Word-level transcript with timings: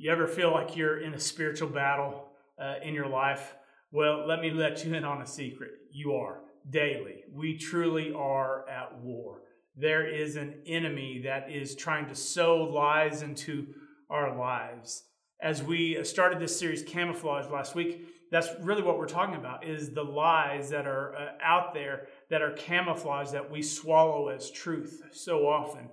You 0.00 0.10
ever 0.10 0.26
feel 0.26 0.50
like 0.50 0.76
you're 0.76 1.02
in 1.02 1.12
a 1.12 1.20
spiritual 1.20 1.68
battle 1.68 2.28
uh, 2.58 2.76
in 2.82 2.94
your 2.94 3.06
life? 3.06 3.54
Well, 3.92 4.26
let 4.26 4.40
me 4.40 4.50
let 4.50 4.82
you 4.82 4.94
in 4.94 5.04
on 5.04 5.20
a 5.20 5.26
secret. 5.26 5.72
You 5.92 6.14
are 6.14 6.40
daily. 6.70 7.24
We 7.30 7.58
truly 7.58 8.10
are 8.14 8.66
at 8.66 8.98
war. 9.00 9.42
There 9.76 10.08
is 10.08 10.36
an 10.36 10.62
enemy 10.64 11.20
that 11.24 11.50
is 11.50 11.76
trying 11.76 12.08
to 12.08 12.14
sow 12.14 12.62
lies 12.62 13.20
into 13.20 13.66
our 14.08 14.38
lives. 14.38 15.02
As 15.38 15.62
we 15.62 16.02
started 16.02 16.40
this 16.40 16.58
series, 16.58 16.82
Camouflage, 16.82 17.50
last 17.50 17.74
week, 17.74 18.06
that's 18.30 18.48
really 18.62 18.82
what 18.82 18.96
we're 18.96 19.06
talking 19.06 19.36
about 19.36 19.66
is 19.66 19.90
the 19.90 20.02
lies 20.02 20.70
that 20.70 20.86
are 20.86 21.14
uh, 21.14 21.32
out 21.42 21.74
there 21.74 22.06
that 22.30 22.40
are 22.40 22.52
camouflage 22.52 23.32
that 23.32 23.50
we 23.50 23.60
swallow 23.60 24.28
as 24.28 24.50
truth 24.50 25.02
so 25.12 25.46
often. 25.46 25.90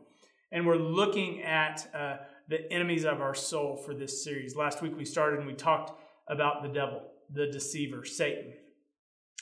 And 0.50 0.66
we're 0.66 0.78
looking 0.78 1.42
at 1.44 1.90
uh, 1.94 2.18
the 2.48 2.72
enemies 2.72 3.06
of 3.06 3.22
our 3.22 3.36
soul 3.36 3.76
for 3.76 3.94
this 3.94 4.24
series. 4.24 4.56
Last 4.56 4.82
week 4.82 4.96
we 4.98 5.06
started 5.06 5.40
and 5.40 5.48
we 5.48 5.54
talked 5.54 6.00
about 6.28 6.64
the 6.64 6.70
devil, 6.70 7.02
the 7.34 7.48
deceiver, 7.48 8.06
Satan. 8.06 8.54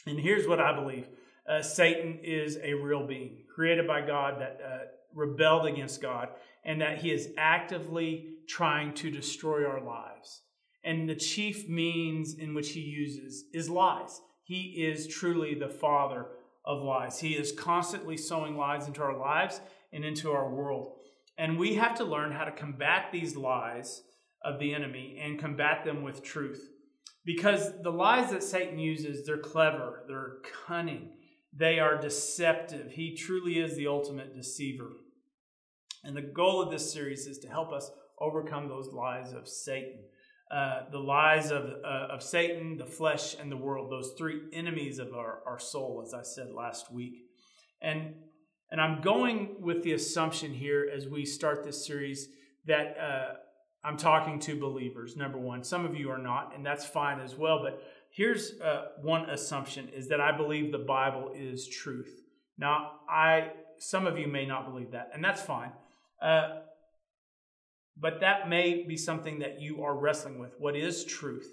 And 0.08 0.20
here's 0.20 0.48
what 0.48 0.60
I 0.60 0.74
believe 0.74 1.08
uh, 1.48 1.62
Satan 1.62 2.20
is 2.24 2.58
a 2.64 2.74
real 2.74 3.06
being, 3.06 3.44
created 3.54 3.88
by 3.88 4.02
God, 4.02 4.42
that 4.42 4.60
uh, 4.66 4.78
rebelled 5.14 5.68
against 5.68 6.02
God, 6.02 6.30
and 6.64 6.82
that 6.82 6.98
he 6.98 7.12
is 7.12 7.30
actively 7.38 8.34
trying 8.48 8.94
to 8.96 9.12
destroy 9.12 9.66
our 9.66 9.82
lives. 9.82 10.42
And 10.84 11.08
the 11.08 11.16
chief 11.16 11.68
means 11.68 12.36
in 12.36 12.54
which 12.54 12.72
he 12.72 12.82
uses 12.82 13.46
is 13.54 13.70
lies. 13.70 14.22
He 14.44 14.86
is 14.86 15.08
truly 15.08 15.56
the 15.56 15.70
father 15.70 16.28
of 16.64 16.82
lies. 16.82 17.20
He 17.20 17.34
is 17.34 17.52
constantly 17.52 18.18
sowing 18.18 18.58
lies 18.58 18.88
into 18.88 19.02
our 19.02 19.18
lives 19.18 19.62
and 19.94 20.04
into 20.04 20.32
our 20.32 20.50
world. 20.50 20.95
And 21.38 21.60
we 21.60 21.76
have 21.76 21.96
to 21.96 22.06
learn 22.06 22.32
how 22.32 22.46
to 22.46 22.52
combat 22.52 23.12
these 23.12 23.36
lies 23.36 24.02
of 24.44 24.60
the 24.60 24.74
enemy 24.74 25.20
and 25.22 25.40
combat 25.40 25.84
them 25.84 26.04
with 26.04 26.24
truth. 26.24 26.70
Because 27.26 27.72
the 27.82 27.92
lies 27.92 28.30
that 28.32 28.44
Satan 28.44 28.78
uses, 28.78 29.26
they're 29.26 29.38
clever, 29.38 30.04
they're 30.08 30.38
cunning, 30.68 31.14
they 31.52 31.80
are 31.80 32.00
deceptive. 32.00 32.92
He 32.92 33.16
truly 33.16 33.60
is 33.60 33.76
the 33.76 33.88
ultimate 33.88 34.36
deceiver. 34.36 34.92
And 36.04 36.16
the 36.16 36.22
goal 36.22 36.62
of 36.62 36.70
this 36.70 36.94
series 36.94 37.26
is 37.26 37.40
to 37.40 37.48
help 37.48 37.74
us 37.74 37.90
overcome 38.20 38.68
those 38.68 38.94
lies 38.94 39.34
of 39.34 39.48
Satan. 39.48 40.00
Uh, 40.52 40.82
the 40.92 41.00
lies 41.00 41.50
of, 41.50 41.64
uh, 41.84 42.08
of 42.12 42.22
Satan, 42.22 42.78
the 42.78 42.86
flesh, 42.86 43.36
and 43.40 43.52
the 43.52 43.58
world, 43.58 43.92
those 43.92 44.14
three 44.16 44.42
enemies 44.54 45.00
of 45.00 45.14
our, 45.16 45.40
our 45.48 45.58
soul, 45.58 46.04
as 46.06 46.14
I 46.14 46.22
said 46.22 46.52
last 46.52 46.94
week. 46.94 47.24
And 47.82 48.14
and 48.76 48.82
I'm 48.82 49.00
going 49.00 49.56
with 49.62 49.84
the 49.84 49.94
assumption 49.94 50.54
here 50.54 50.92
as 50.94 51.08
we 51.08 51.26
start 51.26 51.64
this 51.64 51.88
series 51.88 52.28
that 52.66 52.98
uh, 53.00 53.36
I'm 53.86 53.96
talking 53.96 54.38
to 54.40 54.60
believers, 54.60 55.16
number 55.16 55.38
one. 55.38 55.64
Some 55.64 55.86
of 55.86 55.96
you 55.96 56.12
are 56.12 56.18
not, 56.18 56.52
and 56.54 56.66
that's 56.66 56.84
fine 56.84 57.22
as 57.22 57.36
well. 57.36 57.64
But 57.64 57.82
here's 58.10 58.60
uh, 58.60 58.88
one 59.02 59.30
assumption 59.30 59.88
is 59.96 60.10
that 60.10 60.20
I 60.20 60.36
believe 60.36 60.74
the 60.74 60.78
Bible 60.78 61.32
is 61.34 61.70
truth. 61.70 62.22
Now, 62.58 63.00
I 63.10 63.52
some 63.78 64.06
of 64.06 64.20
you 64.20 64.28
may 64.28 64.46
not 64.46 64.70
believe 64.70 64.92
that, 64.92 65.12
and 65.14 65.24
that's 65.24 65.42
fine. 65.42 65.72
Uh, 66.22 66.60
but 67.96 68.20
that 68.20 68.50
may 68.50 68.84
be 68.84 68.98
something 68.98 69.40
that 69.40 69.62
you 69.62 69.86
are 69.86 69.96
wrestling 69.96 70.38
with. 70.38 70.54
What 70.60 70.76
is 70.76 71.06
truth? 71.06 71.50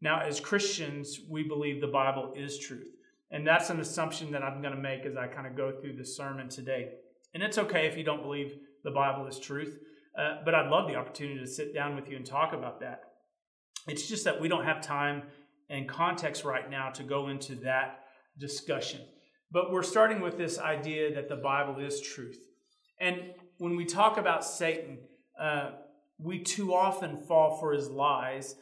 Now, 0.00 0.20
as 0.20 0.38
Christians, 0.38 1.18
we 1.28 1.42
believe 1.42 1.80
the 1.80 1.88
Bible 1.88 2.32
is 2.36 2.60
truth. 2.60 2.94
And 3.30 3.46
that's 3.46 3.70
an 3.70 3.80
assumption 3.80 4.32
that 4.32 4.42
I'm 4.42 4.60
going 4.60 4.74
to 4.74 4.80
make 4.80 5.06
as 5.06 5.16
I 5.16 5.26
kind 5.28 5.46
of 5.46 5.56
go 5.56 5.72
through 5.72 5.96
the 5.96 6.04
sermon 6.04 6.48
today. 6.48 6.90
And 7.34 7.42
it's 7.42 7.58
okay 7.58 7.86
if 7.86 7.96
you 7.96 8.02
don't 8.02 8.22
believe 8.22 8.56
the 8.82 8.90
Bible 8.90 9.26
is 9.26 9.38
truth, 9.38 9.78
uh, 10.18 10.38
but 10.44 10.54
I'd 10.54 10.70
love 10.70 10.88
the 10.88 10.96
opportunity 10.96 11.38
to 11.38 11.46
sit 11.46 11.72
down 11.72 11.94
with 11.94 12.08
you 12.08 12.16
and 12.16 12.26
talk 12.26 12.52
about 12.52 12.80
that. 12.80 13.02
It's 13.86 14.08
just 14.08 14.24
that 14.24 14.40
we 14.40 14.48
don't 14.48 14.64
have 14.64 14.80
time 14.80 15.22
and 15.68 15.88
context 15.88 16.44
right 16.44 16.68
now 16.68 16.90
to 16.90 17.02
go 17.02 17.28
into 17.28 17.54
that 17.56 18.00
discussion. 18.38 19.00
But 19.52 19.70
we're 19.70 19.82
starting 19.82 20.20
with 20.20 20.36
this 20.36 20.58
idea 20.58 21.14
that 21.14 21.28
the 21.28 21.36
Bible 21.36 21.78
is 21.80 22.00
truth. 22.00 22.38
And 23.00 23.34
when 23.58 23.76
we 23.76 23.84
talk 23.84 24.18
about 24.18 24.44
Satan, 24.44 24.98
uh, 25.40 25.70
we 26.18 26.40
too 26.40 26.74
often 26.74 27.16
fall 27.16 27.58
for 27.58 27.72
his 27.72 27.88
lies. 27.88 28.56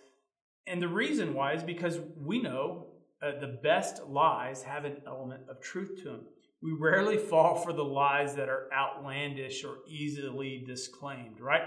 And 0.66 0.80
the 0.80 0.88
reason 0.88 1.34
why 1.34 1.54
is 1.54 1.62
because 1.62 1.98
we 2.16 2.40
know 2.40 2.87
uh, 3.22 3.32
the 3.40 3.58
best 3.62 4.02
lies 4.06 4.62
have 4.62 4.84
an 4.84 4.98
element 5.06 5.42
of 5.48 5.60
truth 5.60 5.98
to 5.98 6.04
them. 6.04 6.20
We 6.62 6.72
rarely 6.72 7.16
fall 7.16 7.56
for 7.56 7.72
the 7.72 7.84
lies 7.84 8.34
that 8.34 8.48
are 8.48 8.68
outlandish 8.72 9.64
or 9.64 9.78
easily 9.88 10.64
disclaimed, 10.66 11.40
right? 11.40 11.62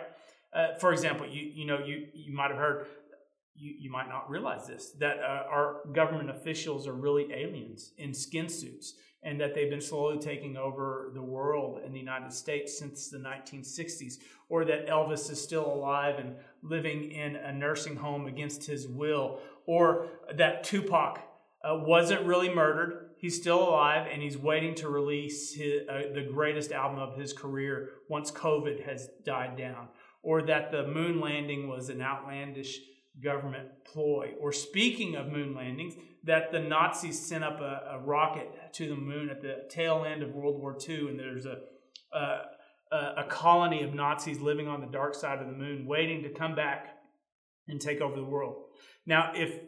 Uh, 0.54 0.76
for 0.80 0.92
example, 0.92 1.28
you 1.28 1.50
you 1.54 1.66
know 1.66 1.80
you 1.80 2.08
you 2.14 2.34
might 2.34 2.50
have 2.50 2.60
heard 2.60 2.88
you, 3.56 3.74
you 3.80 3.92
might 3.92 4.10
not 4.10 4.30
realize 4.30 4.68
this 4.68 4.92
that 5.00 5.20
uh, 5.20 5.44
our 5.50 5.82
government 5.94 6.30
officials 6.30 6.88
are 6.88 6.94
really 6.94 7.32
aliens 7.34 7.94
in 7.98 8.14
skin 8.14 8.50
suits 8.50 8.96
and 9.24 9.40
that 9.40 9.54
they've 9.54 9.70
been 9.70 9.82
slowly 9.82 10.18
taking 10.18 10.58
over 10.58 11.12
the 11.14 11.22
world 11.22 11.80
in 11.86 11.94
the 11.94 12.00
United 12.00 12.34
States 12.34 12.78
since 12.78 13.08
the 13.10 13.20
1960s, 13.20 14.16
or 14.50 14.66
that 14.66 14.88
Elvis 14.88 15.30
is 15.30 15.40
still 15.40 15.66
alive 15.66 16.16
and 16.18 16.36
living 16.64 17.12
in 17.12 17.36
a 17.36 17.54
nursing 17.54 17.96
home 17.96 18.26
against 18.26 18.66
his 18.66 18.88
will, 18.88 19.40
or 19.68 20.08
that 20.36 20.64
Tupac 20.64 21.20
uh, 21.64 21.76
wasn't 21.76 22.26
really 22.26 22.54
murdered. 22.54 23.10
He's 23.18 23.40
still 23.40 23.70
alive 23.70 24.08
and 24.12 24.22
he's 24.22 24.38
waiting 24.38 24.74
to 24.76 24.90
release 24.90 25.54
his, 25.54 25.88
uh, 25.88 26.14
the 26.14 26.28
greatest 26.32 26.72
album 26.72 27.00
of 27.00 27.18
his 27.18 27.34
career 27.34 27.90
once 28.10 28.32
COVID 28.32 28.84
has 28.86 29.10
died 29.24 29.58
down. 29.58 29.90
Or 30.24 30.42
that 30.44 30.72
the 30.72 30.88
moon 30.88 31.20
landing 31.20 31.68
was 31.68 31.90
an 31.90 32.02
outlandish 32.02 32.80
government 33.24 33.70
ploy. 33.86 34.34
Or 34.40 34.52
speaking 34.52 35.16
of 35.16 35.28
moon 35.28 35.56
landings, 35.56 35.96
that 36.24 36.52
the 36.52 36.60
Nazis 36.60 37.20
sent 37.20 37.44
up 37.44 37.60
a, 37.60 37.96
a 37.96 38.00
rocket 38.00 38.74
to 38.74 38.88
the 38.88 38.96
moon 38.96 39.30
at 39.30 39.42
the 39.42 39.66
tail 39.70 40.06
end 40.08 40.24
of 40.24 40.34
World 40.34 40.60
War 40.60 40.78
II 40.88 41.10
and 41.10 41.20
there's 41.20 41.46
a, 41.46 41.58
a 42.14 42.42
a 42.92 43.24
colony 43.30 43.84
of 43.84 43.94
Nazis 43.94 44.42
living 44.42 44.68
on 44.68 44.82
the 44.82 44.88
dark 44.88 45.16
side 45.16 45.40
of 45.40 45.48
the 45.48 45.54
moon, 45.54 45.86
waiting 45.86 46.24
to 46.24 46.30
come 46.30 46.56
back 46.56 46.98
and 47.68 47.80
take 47.80 48.02
over 48.02 48.16
the 48.16 48.24
world. 48.24 48.66
Now, 49.06 49.32
if 49.34 49.60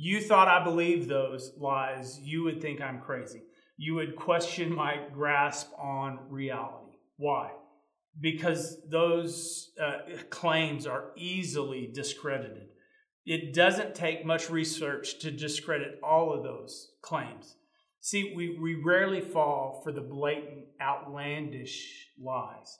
you 0.00 0.20
thought 0.20 0.46
I 0.46 0.62
believed 0.62 1.08
those 1.08 1.50
lies, 1.58 2.20
you 2.22 2.44
would 2.44 2.62
think 2.62 2.80
I'm 2.80 3.00
crazy. 3.00 3.42
You 3.76 3.96
would 3.96 4.14
question 4.14 4.72
my 4.72 5.00
grasp 5.12 5.72
on 5.76 6.20
reality. 6.30 6.92
Why? 7.16 7.50
Because 8.20 8.78
those 8.88 9.72
uh, 9.82 9.98
claims 10.30 10.86
are 10.86 11.10
easily 11.16 11.90
discredited. 11.92 12.68
It 13.26 13.52
doesn't 13.52 13.96
take 13.96 14.24
much 14.24 14.50
research 14.50 15.18
to 15.18 15.32
discredit 15.32 15.98
all 16.00 16.32
of 16.32 16.44
those 16.44 16.92
claims. 17.02 17.56
See, 18.00 18.32
we, 18.36 18.56
we 18.56 18.76
rarely 18.76 19.20
fall 19.20 19.80
for 19.82 19.90
the 19.90 20.00
blatant, 20.00 20.66
outlandish 20.80 22.06
lies. 22.22 22.78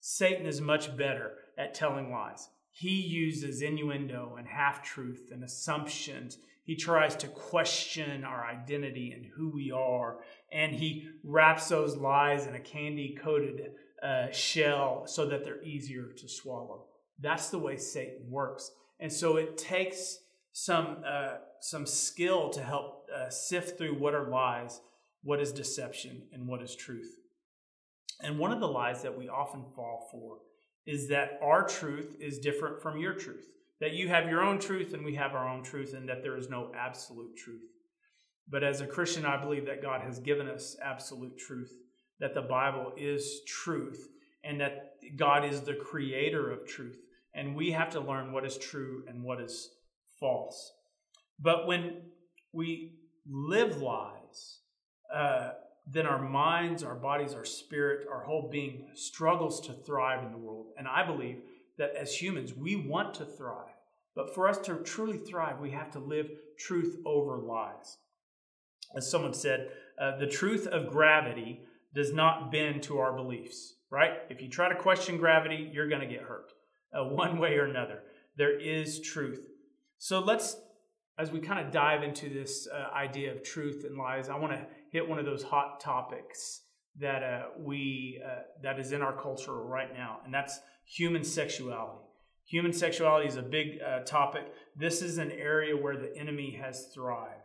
Satan 0.00 0.44
is 0.44 0.60
much 0.60 0.94
better 0.94 1.32
at 1.56 1.72
telling 1.72 2.12
lies. 2.12 2.50
He 2.76 3.00
uses 3.00 3.62
innuendo 3.62 4.34
and 4.36 4.48
half 4.48 4.82
truth 4.82 5.28
and 5.30 5.44
assumptions. 5.44 6.38
He 6.64 6.74
tries 6.74 7.14
to 7.16 7.28
question 7.28 8.24
our 8.24 8.44
identity 8.44 9.12
and 9.12 9.24
who 9.24 9.48
we 9.48 9.70
are. 9.70 10.18
And 10.52 10.74
he 10.74 11.08
wraps 11.22 11.68
those 11.68 11.96
lies 11.96 12.48
in 12.48 12.56
a 12.56 12.60
candy 12.60 13.16
coated 13.22 13.70
uh, 14.02 14.32
shell 14.32 15.04
so 15.06 15.24
that 15.26 15.44
they're 15.44 15.62
easier 15.62 16.08
to 16.16 16.28
swallow. 16.28 16.86
That's 17.20 17.48
the 17.48 17.60
way 17.60 17.76
Satan 17.76 18.28
works. 18.28 18.72
And 18.98 19.12
so 19.12 19.36
it 19.36 19.56
takes 19.56 20.18
some, 20.50 21.04
uh, 21.06 21.36
some 21.60 21.86
skill 21.86 22.50
to 22.50 22.60
help 22.60 23.06
uh, 23.14 23.30
sift 23.30 23.78
through 23.78 24.00
what 24.00 24.16
are 24.16 24.28
lies, 24.28 24.80
what 25.22 25.40
is 25.40 25.52
deception, 25.52 26.22
and 26.32 26.48
what 26.48 26.60
is 26.60 26.74
truth. 26.74 27.20
And 28.20 28.36
one 28.36 28.50
of 28.50 28.58
the 28.58 28.66
lies 28.66 29.02
that 29.02 29.16
we 29.16 29.28
often 29.28 29.64
fall 29.64 30.08
for 30.10 30.38
is 30.86 31.08
that 31.08 31.38
our 31.42 31.66
truth 31.66 32.16
is 32.20 32.38
different 32.38 32.80
from 32.82 32.98
your 32.98 33.14
truth. 33.14 33.48
That 33.80 33.94
you 33.94 34.08
have 34.08 34.28
your 34.28 34.42
own 34.42 34.58
truth 34.58 34.94
and 34.94 35.04
we 35.04 35.14
have 35.16 35.34
our 35.34 35.48
own 35.48 35.62
truth, 35.62 35.94
and 35.94 36.08
that 36.08 36.22
there 36.22 36.36
is 36.36 36.48
no 36.48 36.70
absolute 36.76 37.36
truth. 37.36 37.62
But 38.48 38.62
as 38.62 38.80
a 38.80 38.86
Christian, 38.86 39.24
I 39.24 39.40
believe 39.40 39.66
that 39.66 39.82
God 39.82 40.02
has 40.02 40.18
given 40.18 40.48
us 40.48 40.76
absolute 40.82 41.38
truth, 41.38 41.72
that 42.20 42.34
the 42.34 42.42
Bible 42.42 42.92
is 42.96 43.40
truth, 43.46 44.08
and 44.42 44.60
that 44.60 44.96
God 45.16 45.44
is 45.44 45.62
the 45.62 45.74
creator 45.74 46.50
of 46.50 46.66
truth. 46.66 46.98
And 47.34 47.56
we 47.56 47.72
have 47.72 47.90
to 47.90 48.00
learn 48.00 48.32
what 48.32 48.44
is 48.44 48.58
true 48.58 49.04
and 49.08 49.24
what 49.24 49.40
is 49.40 49.70
false. 50.20 50.72
But 51.40 51.66
when 51.66 52.02
we 52.52 52.98
live 53.28 53.82
lies, 53.82 54.58
uh, 55.12 55.52
then 55.86 56.06
our 56.06 56.20
minds, 56.20 56.82
our 56.82 56.94
bodies, 56.94 57.34
our 57.34 57.44
spirit, 57.44 58.06
our 58.10 58.22
whole 58.22 58.48
being 58.50 58.86
struggles 58.94 59.60
to 59.62 59.72
thrive 59.72 60.24
in 60.24 60.32
the 60.32 60.38
world. 60.38 60.68
And 60.78 60.88
I 60.88 61.04
believe 61.04 61.42
that 61.78 61.94
as 61.94 62.14
humans, 62.14 62.54
we 62.54 62.76
want 62.76 63.14
to 63.14 63.24
thrive. 63.24 63.68
But 64.14 64.34
for 64.34 64.48
us 64.48 64.58
to 64.58 64.76
truly 64.76 65.18
thrive, 65.18 65.58
we 65.60 65.72
have 65.72 65.90
to 65.92 65.98
live 65.98 66.30
truth 66.58 66.98
over 67.04 67.38
lies. 67.38 67.98
As 68.96 69.10
someone 69.10 69.34
said, 69.34 69.70
uh, 70.00 70.16
the 70.16 70.26
truth 70.26 70.66
of 70.66 70.90
gravity 70.90 71.62
does 71.94 72.12
not 72.12 72.50
bend 72.50 72.82
to 72.84 72.98
our 72.98 73.12
beliefs, 73.12 73.74
right? 73.90 74.12
If 74.30 74.40
you 74.40 74.48
try 74.48 74.68
to 74.68 74.74
question 74.74 75.16
gravity, 75.16 75.70
you're 75.72 75.88
going 75.88 76.00
to 76.00 76.06
get 76.06 76.22
hurt 76.22 76.52
uh, 76.92 77.04
one 77.08 77.38
way 77.38 77.56
or 77.56 77.64
another. 77.64 78.02
there 78.36 78.58
is 78.58 79.00
truth. 79.00 79.48
So 79.98 80.20
let's, 80.20 80.56
as 81.18 81.30
we 81.30 81.40
kind 81.40 81.64
of 81.64 81.72
dive 81.72 82.02
into 82.02 82.28
this 82.28 82.68
uh, 82.68 82.94
idea 82.94 83.32
of 83.32 83.42
truth 83.42 83.84
and 83.84 83.96
lies, 83.96 84.28
I 84.28 84.36
want 84.36 84.52
to 84.52 84.66
hit 84.94 85.08
one 85.08 85.18
of 85.18 85.26
those 85.26 85.42
hot 85.42 85.80
topics 85.80 86.62
that 87.00 87.24
uh, 87.24 87.42
we 87.58 88.22
uh, 88.24 88.42
that 88.62 88.78
is 88.78 88.92
in 88.92 89.02
our 89.02 89.20
culture 89.20 89.52
right 89.52 89.92
now, 89.92 90.20
and 90.24 90.32
that's 90.32 90.60
human 90.86 91.24
sexuality. 91.24 92.06
Human 92.46 92.72
sexuality 92.72 93.26
is 93.26 93.36
a 93.36 93.42
big 93.42 93.80
uh, 93.82 94.04
topic. 94.04 94.44
This 94.76 95.02
is 95.02 95.18
an 95.18 95.32
area 95.32 95.76
where 95.76 95.96
the 95.96 96.16
enemy 96.16 96.56
has 96.62 96.86
thrived. 96.94 97.40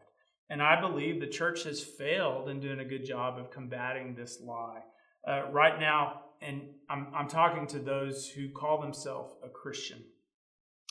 And 0.52 0.62
I 0.62 0.80
believe 0.80 1.20
the 1.20 1.28
church 1.28 1.64
has 1.64 1.82
failed 1.82 2.50
in 2.50 2.60
doing 2.60 2.80
a 2.80 2.86
good 2.86 3.06
job 3.06 3.40
of 3.40 3.50
combating 3.50 4.14
this 4.14 4.40
lie. 4.42 4.82
Uh, 5.28 5.50
right 5.52 5.80
now, 5.80 6.22
and 6.42 6.62
I'm, 6.90 7.08
I'm 7.16 7.28
talking 7.28 7.66
to 7.68 7.80
those 7.80 8.28
who 8.28 8.50
call 8.50 8.82
themselves 8.82 9.34
a 9.44 9.50
Christian, 9.50 10.04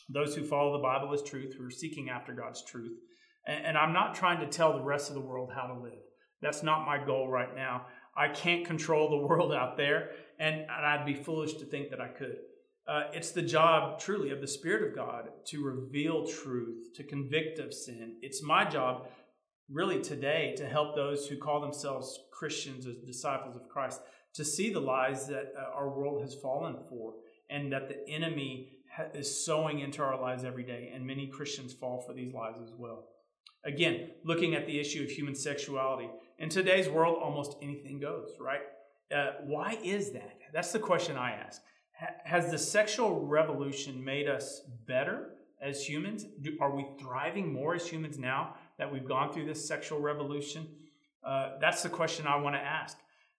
those 0.09 0.35
who 0.35 0.43
follow 0.43 0.73
the 0.73 0.83
Bible 0.83 1.13
as 1.13 1.23
truth, 1.23 1.55
who 1.55 1.67
are 1.67 1.71
seeking 1.71 2.09
after 2.09 2.33
God's 2.33 2.65
truth. 2.65 2.97
And, 3.47 3.67
and 3.67 3.79
I'm 3.79 3.93
not 3.93 4.15
trying 4.15 4.41
to 4.41 4.47
tell 4.47 4.73
the 4.73 4.85
rest 4.85 5.09
of 5.09 5.15
the 5.15 5.21
world 5.21 5.51
how 5.55 5.67
to 5.67 5.81
live. 5.81 6.08
That's 6.41 6.63
not 6.63 6.87
my 6.87 7.05
goal 7.05 7.29
right 7.29 7.55
now. 7.55 7.87
I 8.17 8.29
can't 8.29 8.67
control 8.67 9.11
the 9.11 9.27
world 9.27 9.53
out 9.53 9.77
there, 9.77 10.11
and, 10.39 10.57
and 10.57 10.71
I'd 10.71 11.07
be 11.07 11.15
foolish 11.15 11.55
to 11.55 11.65
think 11.65 11.91
that 11.91 12.01
I 12.01 12.09
could. 12.09 12.37
Uh, 12.87 13.03
it's 13.13 13.33
the 13.33 13.43
job, 13.43 14.01
truly, 14.01 14.31
of 14.31 14.41
the 14.41 14.49
Spirit 14.49 14.89
of 14.89 14.97
God 14.97 15.29
to 15.49 15.63
reveal 15.63 16.27
truth, 16.27 16.95
to 16.95 17.05
convict 17.05 17.59
of 17.59 17.75
sin. 17.75 18.17
It's 18.23 18.43
my 18.43 18.65
job, 18.65 19.09
really, 19.71 20.01
today 20.01 20.55
to 20.57 20.67
help 20.67 20.97
those 20.97 21.27
who 21.27 21.37
call 21.37 21.61
themselves 21.61 22.19
Christians 22.33 22.87
as 22.87 22.97
disciples 22.97 23.57
of 23.57 23.69
Christ 23.69 24.01
to 24.35 24.45
see 24.45 24.73
the 24.73 24.81
lies 24.81 25.27
that 25.27 25.53
uh, 25.59 25.77
our 25.77 25.91
world 25.91 26.23
has 26.23 26.35
fallen 26.35 26.77
for 26.89 27.15
and 27.51 27.73
that 27.73 27.89
the 27.89 28.09
enemy 28.09 28.71
ha- 28.95 29.09
is 29.15 29.45
sowing 29.45 29.81
into 29.81 30.03
our 30.03 30.21
lives 30.21 30.45
every 30.45 30.63
day. 30.63 30.91
And 30.95 31.07
many 31.07 31.27
Christians 31.27 31.75
fall 31.75 32.05
for 32.07 32.15
these 32.15 32.33
lies 32.33 32.57
as 32.63 32.73
well. 32.77 33.05
Again, 33.65 34.11
looking 34.25 34.55
at 34.55 34.67
the 34.67 34.79
issue 34.79 35.03
of 35.03 35.11
human 35.11 35.35
sexuality. 35.35 36.09
In 36.39 36.49
today's 36.49 36.89
world, 36.89 37.19
almost 37.23 37.57
anything 37.63 38.01
goes, 38.01 38.37
right? 38.41 38.61
Uh, 39.15 39.33
why 39.45 39.79
is 39.83 40.13
that? 40.13 40.39
That's 40.53 40.73
the 40.73 40.79
question 40.79 41.17
I 41.17 41.33
ask 41.33 41.61
has 42.25 42.51
the 42.51 42.59
sexual 42.59 43.27
revolution 43.27 44.05
made 44.05 44.29
us 44.29 44.63
better 44.87 45.31
as 45.61 45.85
humans? 45.85 46.25
Do, 46.41 46.57
are 46.61 46.75
we 46.75 46.87
thriving 47.01 47.53
more 47.53 47.75
as 47.75 47.89
humans 47.89 48.19
now 48.19 48.55
that 48.79 48.93
we've 48.93 49.07
gone 49.07 49.33
through 49.33 49.47
this 49.47 49.67
sexual 49.67 50.01
revolution? 50.01 50.67
Uh, 51.25 51.53
that's 51.61 51.83
the 51.83 51.89
question 51.89 52.27
I 52.27 52.37
want 52.37 52.55
to 52.55 52.61
ask. 52.61 52.97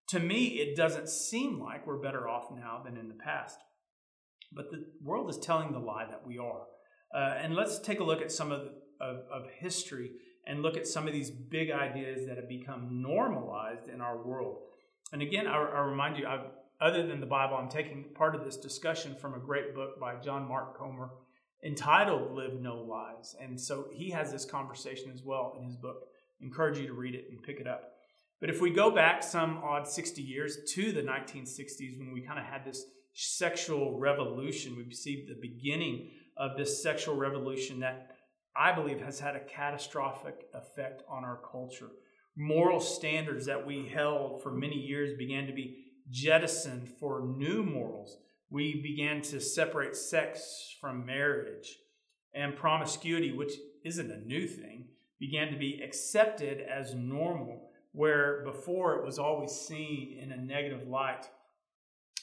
To 0.09 0.19
me, 0.19 0.45
it 0.59 0.75
doesn't 0.75 1.07
seem 1.07 1.59
like 1.59 1.87
we're 1.87 2.01
better 2.01 2.27
off 2.27 2.51
now 2.51 2.81
than 2.83 2.97
in 2.97 3.07
the 3.07 3.13
past. 3.13 3.57
But 4.51 4.71
the 4.71 4.85
world 5.01 5.29
is 5.29 5.37
telling 5.37 5.71
the 5.71 5.79
lie 5.79 6.07
that 6.09 6.25
we 6.25 6.37
are. 6.37 6.63
Uh, 7.13 7.35
and 7.41 7.55
let's 7.55 7.79
take 7.79 7.99
a 7.99 8.03
look 8.03 8.21
at 8.21 8.31
some 8.31 8.51
of, 8.51 8.61
the, 8.61 9.05
of, 9.05 9.17
of 9.31 9.49
history 9.57 10.11
and 10.47 10.61
look 10.61 10.77
at 10.77 10.87
some 10.87 11.07
of 11.07 11.13
these 11.13 11.29
big 11.29 11.71
ideas 11.71 12.27
that 12.27 12.37
have 12.37 12.49
become 12.49 13.01
normalized 13.01 13.87
in 13.87 14.01
our 14.01 14.17
world. 14.17 14.57
And 15.11 15.21
again, 15.21 15.47
I, 15.47 15.55
I 15.55 15.79
remind 15.81 16.17
you, 16.17 16.27
I've 16.27 16.45
other 16.81 17.05
than 17.05 17.19
the 17.19 17.25
Bible, 17.25 17.57
I'm 17.57 17.69
taking 17.69 18.05
part 18.15 18.35
of 18.35 18.45
this 18.45 18.55
discussion 18.55 19.13
from 19.13 19.33
a 19.33 19.39
great 19.39 19.75
book 19.75 19.99
by 19.99 20.15
John 20.15 20.47
Mark 20.47 20.77
Comer 20.77 21.09
entitled 21.63 22.31
Live 22.31 22.53
No 22.61 22.77
Lies. 22.77 23.35
And 23.41 23.59
so 23.59 23.87
he 23.91 24.09
has 24.11 24.31
this 24.31 24.45
conversation 24.45 25.11
as 25.13 25.21
well 25.23 25.55
in 25.57 25.65
his 25.65 25.75
book. 25.75 26.05
I 26.41 26.45
encourage 26.45 26.77
you 26.77 26.87
to 26.87 26.93
read 26.93 27.15
it 27.15 27.25
and 27.29 27.43
pick 27.43 27.59
it 27.59 27.67
up. 27.67 27.95
But 28.39 28.49
if 28.49 28.61
we 28.61 28.71
go 28.71 28.89
back 28.89 29.21
some 29.23 29.57
odd 29.61 29.87
60 29.87 30.21
years 30.21 30.57
to 30.69 30.93
the 30.93 31.01
1960s 31.01 31.99
when 31.99 32.13
we 32.13 32.21
kind 32.21 32.39
of 32.39 32.45
had 32.45 32.63
this 32.63 32.85
sexual 33.13 33.99
revolution, 33.99 34.77
we 34.77 34.93
see 34.93 35.25
the 35.27 35.35
beginning 35.41 36.11
of 36.37 36.55
this 36.55 36.81
sexual 36.81 37.17
revolution 37.17 37.81
that 37.81 38.15
I 38.55 38.71
believe 38.71 39.01
has 39.01 39.19
had 39.19 39.35
a 39.35 39.45
catastrophic 39.45 40.45
effect 40.53 41.03
on 41.09 41.23
our 41.23 41.39
culture. 41.51 41.89
Moral 42.35 42.79
standards 42.79 43.45
that 43.45 43.65
we 43.65 43.87
held 43.87 44.41
for 44.41 44.51
many 44.51 44.75
years 44.75 45.17
began 45.17 45.47
to 45.47 45.53
be 45.53 45.85
jettisoned 46.09 46.89
for 46.99 47.21
new 47.37 47.63
morals. 47.63 48.17
We 48.49 48.81
began 48.81 49.21
to 49.23 49.39
separate 49.39 49.95
sex 49.95 50.75
from 50.81 51.05
marriage, 51.05 51.77
and 52.33 52.55
promiscuity, 52.55 53.31
which 53.31 53.53
isn't 53.83 54.11
a 54.11 54.25
new 54.25 54.47
thing, 54.47 54.87
began 55.19 55.51
to 55.51 55.57
be 55.57 55.81
accepted 55.83 56.61
as 56.61 56.95
normal, 56.95 57.69
where 57.91 58.43
before 58.43 58.95
it 58.95 59.05
was 59.05 59.19
always 59.19 59.51
seen 59.51 60.17
in 60.21 60.31
a 60.31 60.37
negative 60.37 60.87
light. 60.87 61.27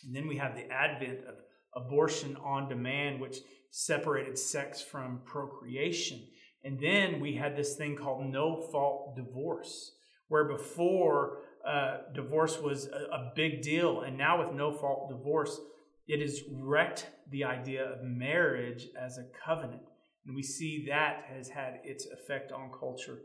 And 0.05 0.14
then 0.14 0.26
we 0.26 0.37
have 0.37 0.55
the 0.55 0.70
advent 0.70 1.20
of 1.26 1.37
abortion 1.76 2.37
on 2.44 2.69
demand, 2.69 3.20
which 3.20 3.38
separated 3.70 4.38
sex 4.38 4.81
from 4.81 5.20
procreation. 5.25 6.26
And 6.64 6.81
then 6.81 7.20
we 7.20 7.34
had 7.34 7.56
this 7.56 7.76
thing 7.76 7.94
called 7.94 8.26
no 8.26 8.62
fault 8.73 9.14
divorce, 9.14 9.93
where 10.28 10.44
before 10.44 11.43
uh, 11.67 11.99
divorce 12.14 12.58
was 12.58 12.87
a, 12.87 13.14
a 13.14 13.32
big 13.37 13.62
deal. 13.62 14.00
And 14.00 14.17
now, 14.17 14.44
with 14.44 14.56
no 14.56 14.73
fault 14.73 15.08
divorce, 15.08 15.61
it 16.08 16.20
has 16.20 16.40
wrecked 16.50 17.06
the 17.31 17.44
idea 17.44 17.84
of 17.84 18.02
marriage 18.02 18.88
as 19.00 19.19
a 19.19 19.26
covenant. 19.44 19.82
And 20.26 20.34
we 20.34 20.43
see 20.43 20.87
that 20.88 21.25
has 21.29 21.49
had 21.49 21.81
its 21.84 22.06
effect 22.06 22.50
on 22.52 22.70
culture. 22.79 23.19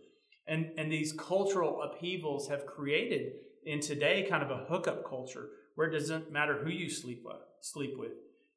And, 0.48 0.72
and 0.78 0.92
these 0.92 1.14
cultural 1.14 1.82
upheavals 1.82 2.48
have 2.50 2.66
created 2.66 3.34
in 3.66 3.80
today 3.80 4.26
kind 4.30 4.44
of 4.44 4.52
a 4.52 4.66
hookup 4.66 5.08
culture 5.08 5.50
where 5.76 5.88
it 5.88 5.98
doesn't 5.98 6.32
matter 6.32 6.64
who 6.64 6.70
you 6.70 6.90
sleep 6.90 7.22
with. 7.24 7.38
Sleep 7.62 7.94
with. 7.98 8.12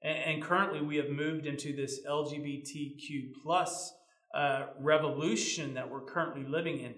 And, 0.05 0.43
currently, 0.43 0.83
we 0.83 0.97
have 0.97 1.09
moved 1.09 1.47
into 1.47 1.75
this 1.75 2.01
LGBTQ 2.07 3.33
plus 3.43 3.95
uh, 4.35 4.67
revolution 4.79 5.75
that 5.75 5.91
we're 5.91 6.05
currently 6.05 6.45
living 6.45 6.81
in. 6.81 6.95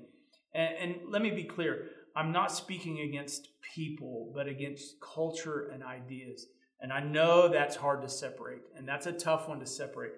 And, 0.53 0.75
and 0.77 0.97
let 1.09 1.23
me 1.23 1.31
be 1.31 1.45
clear 1.45 1.87
I'm 2.17 2.33
not 2.33 2.51
speaking 2.51 3.01
against 3.01 3.49
people, 3.75 4.33
but 4.35 4.49
against 4.49 4.97
culture 5.01 5.69
and 5.73 5.85
ideas. 5.85 6.47
And 6.81 6.93
I 6.93 7.01
know 7.01 7.49
that's 7.49 7.77
hard 7.77 8.03
to 8.03 8.09
separate, 8.09 8.63
and 8.77 8.89
that's 8.89 9.07
a 9.07 9.13
tough 9.13 9.49
one 9.49 9.61
to 9.61 9.67
separate. 9.67 10.13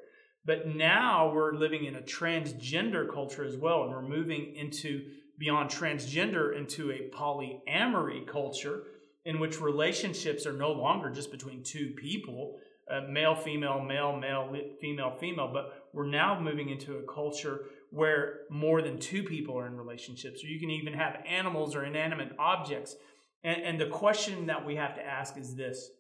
But 0.44 0.69
now 0.69 1.32
we're 1.34 1.55
living 1.55 1.84
in 1.84 1.96
a 1.96 2.00
transgender 2.00 3.12
culture 3.12 3.44
as 3.44 3.56
well, 3.56 3.82
and 3.82 3.93
we're 3.93 4.00
moving 4.00 4.55
into 4.56 5.02
beyond 5.38 5.70
transgender 5.70 6.56
into 6.56 6.91
a 6.91 7.11
polyamory 7.14 8.26
culture 8.26 8.84
in 9.25 9.38
which 9.41 9.61
relationships 9.61 10.46
are 10.46 10.52
no 10.52 10.73
longer 10.73 11.11
just 11.11 11.31
between 11.31 11.62
two 11.62 11.93
people, 11.96 12.58
uh, 12.90 13.02
male, 13.08 13.35
female, 13.35 13.81
male, 13.81 14.17
male, 14.17 14.55
female, 14.81 15.17
female, 15.19 15.50
but 15.52 15.89
we're 15.93 16.06
now 16.06 16.41
moving 16.41 16.70
into 16.70 16.96
a 16.96 17.12
culture 17.12 17.67
where 17.91 18.41
more 18.51 18.82
than 18.82 18.98
two 18.98 19.22
people 19.22 19.58
are 19.58 19.67
in 19.67 19.77
relationships, 19.77 20.43
or 20.44 20.48
you 20.48 20.60
can 20.60 20.70
even 20.70 20.93
have 20.93 21.22
animals 21.27 21.74
or 21.74 21.84
inanimate 21.84 22.32
objects. 22.39 22.96
And, 23.44 23.62
and 23.62 23.81
the 23.81 23.86
question 23.86 24.46
that 24.46 24.65
we 24.65 24.77
have 24.77 24.94
to 24.96 25.05
ask 25.05 25.36
is 25.36 25.55
this 25.55 25.91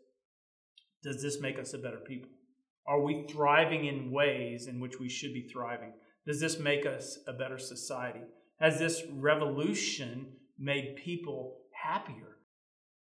Does 1.02 1.22
this 1.22 1.40
make 1.40 1.58
us 1.58 1.74
a 1.74 1.78
better 1.78 1.98
people? 1.98 2.30
Are 2.86 3.02
we 3.02 3.26
thriving 3.30 3.84
in 3.84 4.10
ways 4.10 4.66
in 4.66 4.80
which 4.80 4.98
we 4.98 5.08
should 5.08 5.34
be 5.34 5.46
thriving? 5.46 5.92
Does 6.26 6.40
this 6.40 6.58
make 6.58 6.86
us 6.86 7.18
a 7.26 7.32
better 7.32 7.58
society? 7.58 8.20
Has 8.60 8.78
this 8.78 9.02
revolution 9.12 10.26
made 10.58 10.96
people 10.96 11.58
happier? 11.72 12.37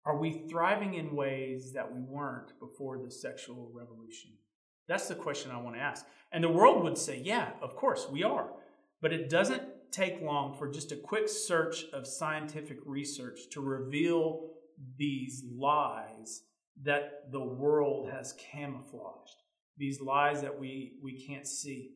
Are 0.07 0.15
we 0.15 0.31
thriving 0.49 0.93
in 0.93 1.13
ways 1.13 1.73
that 1.73 1.93
we 1.93 1.99
weren't 1.99 2.57
before 2.61 2.97
the 2.97 3.11
sexual 3.11 3.69
revolution? 3.73 4.31
That's 4.87 5.09
the 5.09 5.15
question 5.15 5.51
I 5.51 5.61
want 5.61 5.75
to 5.75 5.81
ask. 5.81 6.05
And 6.31 6.41
the 6.41 6.49
world 6.49 6.81
would 6.85 6.97
say, 6.97 7.21
yeah, 7.21 7.49
of 7.61 7.75
course, 7.75 8.07
we 8.09 8.23
are. 8.23 8.47
But 9.01 9.11
it 9.11 9.29
doesn't 9.29 9.63
take 9.91 10.21
long 10.21 10.57
for 10.57 10.71
just 10.71 10.93
a 10.93 10.95
quick 10.95 11.27
search 11.27 11.83
of 11.91 12.07
scientific 12.07 12.77
research 12.85 13.49
to 13.51 13.59
reveal 13.59 14.51
these 14.97 15.43
lies 15.53 16.43
that 16.83 17.29
the 17.33 17.43
world 17.43 18.09
has 18.09 18.33
camouflaged, 18.33 19.43
these 19.77 19.99
lies 19.99 20.41
that 20.41 20.57
we, 20.57 20.93
we 21.03 21.21
can't 21.21 21.45
see. 21.45 21.91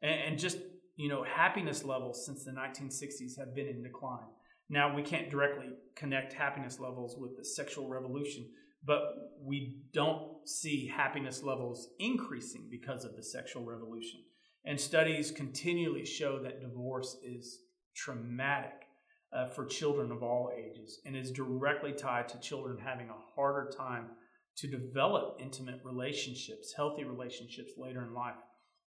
And, 0.00 0.20
and 0.20 0.38
just, 0.38 0.58
you 0.94 1.08
know, 1.08 1.24
happiness 1.24 1.82
levels 1.82 2.24
since 2.24 2.44
the 2.44 2.52
1960s 2.52 3.36
have 3.36 3.52
been 3.52 3.66
in 3.66 3.82
decline. 3.82 4.28
Now, 4.70 4.94
we 4.94 5.02
can't 5.02 5.30
directly 5.30 5.70
connect 5.96 6.32
happiness 6.32 6.78
levels 6.78 7.16
with 7.18 7.36
the 7.36 7.44
sexual 7.44 7.88
revolution, 7.88 8.46
but 8.84 9.02
we 9.42 9.82
don't 9.92 10.46
see 10.46 10.86
happiness 10.86 11.42
levels 11.42 11.88
increasing 11.98 12.68
because 12.70 13.04
of 13.04 13.16
the 13.16 13.22
sexual 13.22 13.64
revolution. 13.64 14.20
And 14.64 14.78
studies 14.78 15.30
continually 15.30 16.04
show 16.04 16.38
that 16.42 16.60
divorce 16.60 17.16
is 17.24 17.60
traumatic 17.96 18.84
uh, 19.32 19.48
for 19.48 19.64
children 19.64 20.12
of 20.12 20.22
all 20.22 20.50
ages 20.56 21.00
and 21.04 21.16
is 21.16 21.30
directly 21.32 21.92
tied 21.92 22.28
to 22.28 22.40
children 22.40 22.78
having 22.78 23.08
a 23.08 23.34
harder 23.34 23.70
time 23.76 24.10
to 24.56 24.66
develop 24.66 25.38
intimate 25.40 25.80
relationships, 25.84 26.72
healthy 26.76 27.04
relationships 27.04 27.72
later 27.78 28.04
in 28.04 28.12
life. 28.12 28.34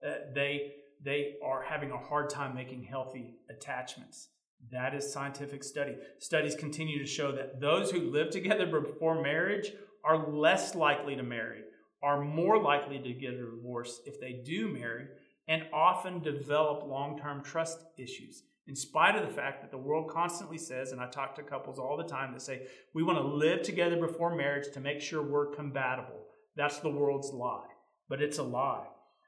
Uh, 0.07 0.13
they, 0.35 0.73
they 1.05 1.35
are 1.45 1.63
having 1.63 1.91
a 1.93 1.99
hard 1.99 2.29
time 2.29 2.55
making 2.55 2.83
healthy 2.83 3.37
attachments. 3.49 4.29
That 4.71 4.95
is 4.95 5.13
scientific 5.13 5.65
study. 5.65 5.97
Studies 6.19 6.55
continue 6.55 6.99
to 6.99 7.07
show 7.07 7.33
that 7.33 7.61
those 7.61 7.91
who 7.91 8.11
live 8.11 8.31
together 8.31 8.67
before 8.67 9.23
marriage 9.23 9.73
are 10.05 10.29
less 10.29 10.75
likely 10.75 11.17
to 11.17 11.23
marry 11.23 11.63
are 12.03 12.21
more 12.21 12.63
likely 12.63 12.99
to 12.99 13.13
get 13.13 13.35
a 13.35 13.45
divorce 13.45 14.01
if 14.07 14.21
they 14.21 14.41
do 14.45 14.69
marry 14.69 15.07
and 15.49 15.65
often 15.73 16.21
develop 16.21 16.87
long 16.87 17.19
term 17.19 17.43
trust 17.43 17.79
issues. 17.99 18.45
In 18.67 18.77
spite 18.77 19.17
of 19.17 19.27
the 19.27 19.35
fact 19.35 19.63
that 19.63 19.73
the 19.73 19.79
world 19.79 20.09
constantly 20.09 20.59
says, 20.59 20.93
and 20.93 21.01
I 21.01 21.09
talk 21.09 21.35
to 21.35 21.43
couples 21.43 21.79
all 21.79 21.97
the 21.97 22.05
time 22.05 22.33
that 22.33 22.41
say, 22.41 22.69
we 22.95 23.03
want 23.03 23.19
to 23.19 23.25
live 23.25 23.63
together 23.63 23.97
before 23.97 24.35
marriage 24.35 24.73
to 24.73 24.81
make 24.81 25.01
sure 25.01 25.23
we're 25.23 25.53
compatible. 25.53 26.27
That's 26.55 26.79
the 26.79 26.91
world's 26.91 27.33
lie, 27.33 27.67
but 28.09 28.23
it's 28.23 28.39
a 28.39 28.45
lie. 28.45 28.87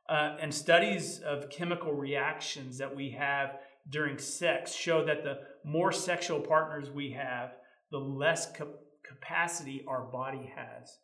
Uh, 0.08 0.36
and 0.40 0.54
studies 0.54 1.20
of 1.20 1.50
chemical 1.50 1.92
reactions 1.92 2.78
that 2.78 2.94
we 2.94 3.10
have 3.10 3.58
during 3.88 4.18
sex 4.18 4.74
show 4.74 5.04
that 5.04 5.24
the 5.24 5.40
more 5.64 5.92
sexual 5.92 6.40
partners 6.40 6.90
we 6.90 7.10
have, 7.12 7.52
the 7.90 7.98
less 7.98 8.52
capacity 9.04 9.84
our 9.86 10.04
body 10.04 10.52
has 10.54 10.98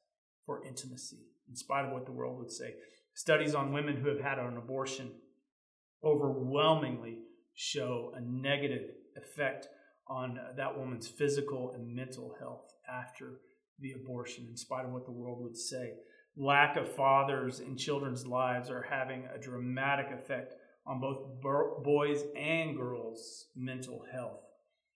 for 0.47 0.65
intimacy, 0.65 1.27
in 1.49 1.57
spite 1.57 1.85
of 1.85 1.93
what 1.93 2.07
the 2.07 2.13
world 2.13 2.39
would 2.39 2.51
say. 2.51 2.75
Studies 3.15 3.55
on 3.55 3.73
women 3.73 3.97
who 3.97 4.09
have 4.09 4.21
had 4.21 4.39
an 4.39 4.57
abortion 4.57 5.11
overwhelmingly 6.05 7.19
show 7.55 8.13
a 8.17 8.21
negative 8.21 8.91
effect 9.17 9.69
on 10.07 10.39
uh, 10.39 10.53
that 10.57 10.79
woman's 10.79 11.09
physical 11.09 11.73
and 11.75 11.95
mental 11.95 12.35
health 12.39 12.73
after 12.89 13.41
the 13.81 13.93
abortion, 13.93 14.47
in 14.49 14.57
spite 14.57 14.85
of 14.85 14.93
what 14.93 15.05
the 15.05 15.13
world 15.13 15.43
would 15.43 15.57
say. 15.57 15.93
Lack 16.37 16.77
of 16.77 16.89
fathers 16.95 17.61
in 17.61 17.77
children's 17.77 18.27
lives 18.27 18.71
are 18.71 18.87
having 18.89 19.25
a 19.35 19.41
dramatic 19.41 20.07
effect 20.13 20.55
on 20.89 21.01
both 21.01 21.43
boys 21.85 22.25
and 22.35 22.75
girls' 22.75 23.47
mental 23.55 24.05
health. 24.11 24.41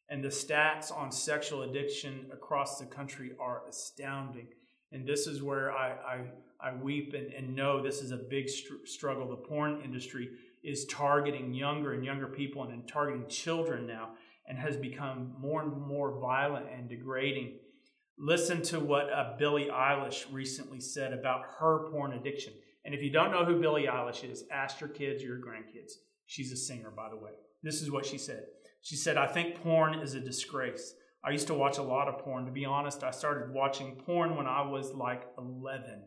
And 0.09 0.25
the 0.25 0.29
stats 0.29 0.91
on 0.91 1.13
sexual 1.13 1.63
addiction 1.63 2.27
across 2.33 2.79
the 2.79 2.87
country 2.87 3.33
are 3.39 3.63
astounding. 3.69 4.49
And 4.91 5.07
this 5.07 5.27
is 5.27 5.43
where 5.43 5.71
I, 5.71 5.91
I, 5.91 6.69
I 6.69 6.75
weep 6.75 7.15
and, 7.15 7.33
and, 7.33 7.55
know 7.55 7.83
this 7.83 8.03
is 8.03 8.11
a 8.11 8.17
big 8.17 8.49
str- 8.49 8.85
struggle. 8.85 9.29
The 9.29 9.37
porn 9.37 9.81
industry 9.83 10.31
is 10.63 10.85
targeting 10.87 11.55
younger 11.55 11.93
and 11.93 12.05
younger 12.05 12.27
people 12.27 12.63
and, 12.63 12.73
and 12.73 12.89
targeting 12.89 13.29
children 13.29 13.87
now 13.87 14.11
and 14.47 14.59
has 14.59 14.77
become 14.77 15.35
more 15.39 15.63
and 15.63 15.81
more 15.81 16.19
violent 16.21 16.67
and 16.71 16.89
degrading. 16.89 17.59
Listen 18.19 18.63
to 18.63 18.81
what 18.81 19.11
uh, 19.11 19.35
Billie 19.39 19.71
Eilish 19.73 20.25
recently 20.31 20.81
said 20.81 21.13
about 21.13 21.43
her 21.59 21.91
porn 21.91 22.13
addiction. 22.13 22.53
And 22.85 22.95
if 22.95 23.03
you 23.03 23.11
don't 23.11 23.31
know 23.31 23.45
who 23.45 23.61
Billie 23.61 23.87
Eilish 23.87 24.29
is, 24.31 24.45
ask 24.51 24.81
your 24.81 24.91
kids 24.91 25.23
or 25.23 25.27
your 25.27 25.39
grandkids. 25.39 25.93
She's 26.27 26.53
a 26.53 26.57
singer, 26.57 26.91
by 26.91 27.09
the 27.09 27.17
way. 27.17 27.33
This 27.63 27.81
is 27.81 27.91
what 27.91 28.07
she 28.07 28.19
said. 28.19 28.45
She 28.83 28.97
said, 28.97 29.17
I 29.17 29.27
think 29.27 29.63
porn 29.63 29.95
is 30.01 30.15
a 30.15 30.21
disgrace. 30.21 30.95
I 31.25 31.31
used 31.31 31.47
to 31.47 31.55
watch 31.55 31.79
a 31.79 31.83
lot 31.83 32.09
of 32.09 32.19
porn. 32.19 32.47
To 32.47 32.53
be 32.53 32.65
honest, 32.65 33.05
I 33.05 33.13
started 33.13 33.55
watching 33.55 33.95
porn 33.95 34.37
when 34.37 34.47
I 34.47 34.63
was 34.63 34.93
like 34.93 35.23
11. 35.39 36.03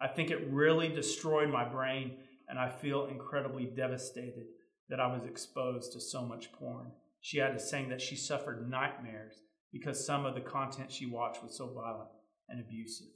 I 0.00 0.08
think 0.08 0.30
it 0.30 0.50
really 0.50 0.88
destroyed 0.88 1.50
my 1.50 1.64
brain, 1.64 2.16
and 2.48 2.58
I 2.58 2.68
feel 2.68 3.06
incredibly 3.06 3.66
devastated 3.66 4.46
that 4.88 4.98
I 4.98 5.06
was 5.06 5.24
exposed 5.24 5.92
to 5.92 6.00
so 6.00 6.22
much 6.22 6.50
porn. 6.52 6.90
She 7.20 7.38
had 7.38 7.52
to 7.52 7.60
saying 7.60 7.90
that 7.90 8.00
she 8.00 8.16
suffered 8.16 8.68
nightmares 8.68 9.34
because 9.72 10.04
some 10.04 10.26
of 10.26 10.34
the 10.34 10.40
content 10.40 10.90
she 10.90 11.06
watched 11.06 11.44
was 11.44 11.56
so 11.56 11.68
violent 11.72 12.10
and 12.48 12.60
abusive. 12.60 13.06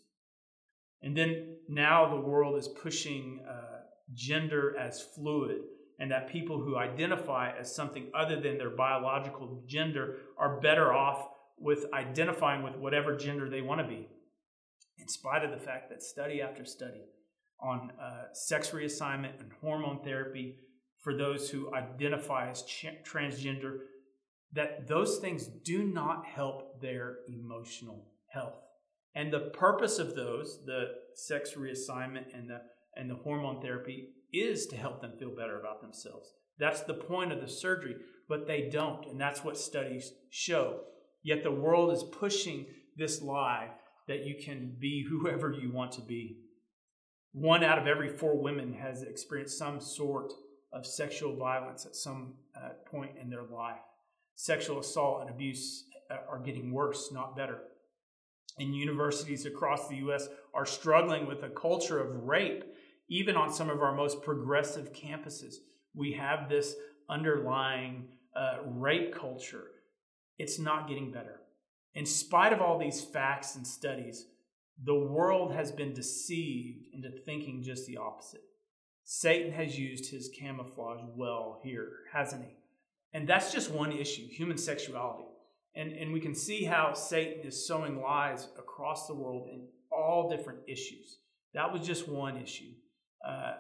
And 1.05 1.17
then 1.17 1.59
now 1.69 2.09
the 2.09 2.21
world 2.21 2.59
is 2.59 2.67
pushing 2.67 3.45
uh, 3.49 3.83
gender 4.15 4.75
as 4.79 5.03
fluid 5.03 5.59
and 6.01 6.11
that 6.11 6.29
people 6.29 6.59
who 6.59 6.77
identify 6.77 7.53
as 7.59 7.75
something 7.75 8.11
other 8.15 8.41
than 8.41 8.59
their 8.59 8.71
biological 8.71 9.63
gender 9.67 10.17
are 10.39 10.61
better 10.61 10.93
off 10.93 11.29
with 11.59 11.87
identifying 11.93 12.63
with 12.63 12.75
whatever 12.77 13.17
gender 13.17 13.49
they 13.49 13.61
want 13.61 13.81
to 13.81 13.87
be, 13.87 14.09
in 14.99 15.09
spite 15.09 15.45
of 15.45 15.51
the 15.51 15.65
fact 15.65 15.89
that 15.91 16.03
study 16.03 16.41
after 16.43 16.65
study 16.65 17.03
on 17.61 17.93
uh, 18.03 18.25
sex 18.33 18.71
reassignment 18.71 19.39
and 19.41 19.53
hormone 19.61 20.03
therapy 20.03 20.57
for 21.03 21.17
those 21.17 21.51
who 21.51 21.73
identify 21.75 22.51
as 22.51 22.63
ch- 22.63 22.87
transgender, 23.05 23.77
that 24.53 24.89
those 24.89 25.19
things 25.19 25.47
do 25.47 25.85
not 25.85 26.25
help 26.27 26.81
their 26.81 27.19
emotional 27.29 28.09
health. 28.33 28.59
And 29.15 29.33
the 29.33 29.51
purpose 29.53 29.99
of 29.99 30.15
those, 30.15 30.61
the 30.67 30.87
sex 31.15 31.53
reassignment 31.57 32.37
and 32.37 32.51
the 32.51 32.61
and 32.97 33.11
the 33.11 33.17
hormone 33.17 33.61
therapy, 33.61 34.11
is 34.33 34.67
to 34.67 34.77
help 34.77 35.01
them 35.01 35.13
feel 35.19 35.35
better 35.35 35.59
about 35.59 35.81
themselves. 35.81 36.33
That's 36.59 36.83
the 36.83 36.95
point 36.95 37.33
of 37.33 37.41
the 37.41 37.49
surgery, 37.49 37.97
but 38.29 38.47
they 38.47 38.69
don't. 38.71 39.07
And 39.07 39.21
that's 39.21 39.43
what 39.43 39.59
studies 39.59 40.13
show. 40.31 40.81
Yet 41.25 41.43
the 41.43 41.51
world 41.51 41.93
is 41.93 42.05
pushing 42.05 42.67
this 42.97 43.21
lie 43.21 43.71
that 44.07 44.25
you 44.25 44.37
can 44.41 44.77
be 44.79 45.05
whoever 45.09 45.51
you 45.53 45.73
want 45.73 45.93
to 45.93 46.03
be. 46.03 46.39
One 47.33 47.65
out 47.65 47.79
of 47.79 47.89
every 47.89 48.09
four 48.09 48.41
women 48.41 48.73
has 48.75 49.03
experienced 49.03 49.59
some 49.59 49.81
sort 49.81 50.33
of 50.73 50.87
sexual 50.87 51.37
violence 51.37 51.87
at 51.87 51.97
some 51.97 52.35
uh, 52.57 52.71
point 52.89 53.13
in 53.21 53.31
their 53.31 53.43
life. 53.43 53.81
Sexual 54.37 54.81
assault 54.81 55.23
and 55.23 55.31
abuse 55.31 55.85
uh, 56.11 56.17
are 56.29 56.39
getting 56.39 56.71
worse, 56.71 57.11
not 57.13 57.37
better. 57.37 57.59
And 58.59 58.75
universities 58.75 59.47
across 59.47 59.89
the 59.89 59.97
U.S. 59.97 60.29
are 60.53 60.67
struggling 60.67 61.27
with 61.27 61.43
a 61.43 61.49
culture 61.49 62.01
of 62.01 62.25
rape 62.25 62.65
even 63.09 63.37
on 63.37 63.53
some 63.53 63.71
of 63.71 63.83
our 63.83 63.95
most 63.95 64.23
progressive 64.23 64.93
campuses, 64.93 65.57
we 65.95 66.13
have 66.13 66.49
this 66.49 66.75
underlying 67.09 68.09
uh, 68.35 68.59
rape 68.67 69.15
culture. 69.15 69.67
It's 70.39 70.59
not 70.59 70.89
getting 70.89 71.13
better. 71.13 71.41
In 71.95 72.07
spite 72.07 72.53
of 72.53 72.61
all 72.61 72.79
these 72.79 73.03
facts 73.03 73.57
and 73.57 73.67
studies, 73.67 74.27
the 74.83 74.95
world 74.95 75.53
has 75.53 75.71
been 75.71 75.93
deceived 75.93 76.87
into 76.93 77.11
thinking 77.11 77.63
just 77.63 77.87
the 77.87 77.99
opposite. 77.99 78.43
Satan 79.05 79.53
has 79.53 79.79
used 79.79 80.11
his 80.11 80.31
camouflage 80.37 81.03
well 81.15 81.61
here, 81.63 81.91
hasn't 82.13 82.43
he? 82.43 82.57
And 83.13 83.29
that's 83.29 83.53
just 83.53 83.71
one 83.71 83.93
issue 83.93 84.27
human 84.27 84.57
sexuality. 84.57 85.29
And, 85.77 85.93
and 85.93 86.13
we 86.13 86.21
can 86.21 86.35
see 86.35 86.65
how 86.65 86.95
Satan 86.95 87.45
is 87.45 87.67
sowing 87.67 88.01
lies 88.01 88.49
across 88.59 89.07
the 89.07 89.15
world 89.15 89.49
in 89.53 89.67
all 89.91 90.31
different 90.31 90.61
issues. 90.69 91.19
That 91.55 91.73
was 91.73 91.87
just 91.87 92.09
one 92.09 92.37
issue. 92.37 92.73
Uh, 93.27 93.55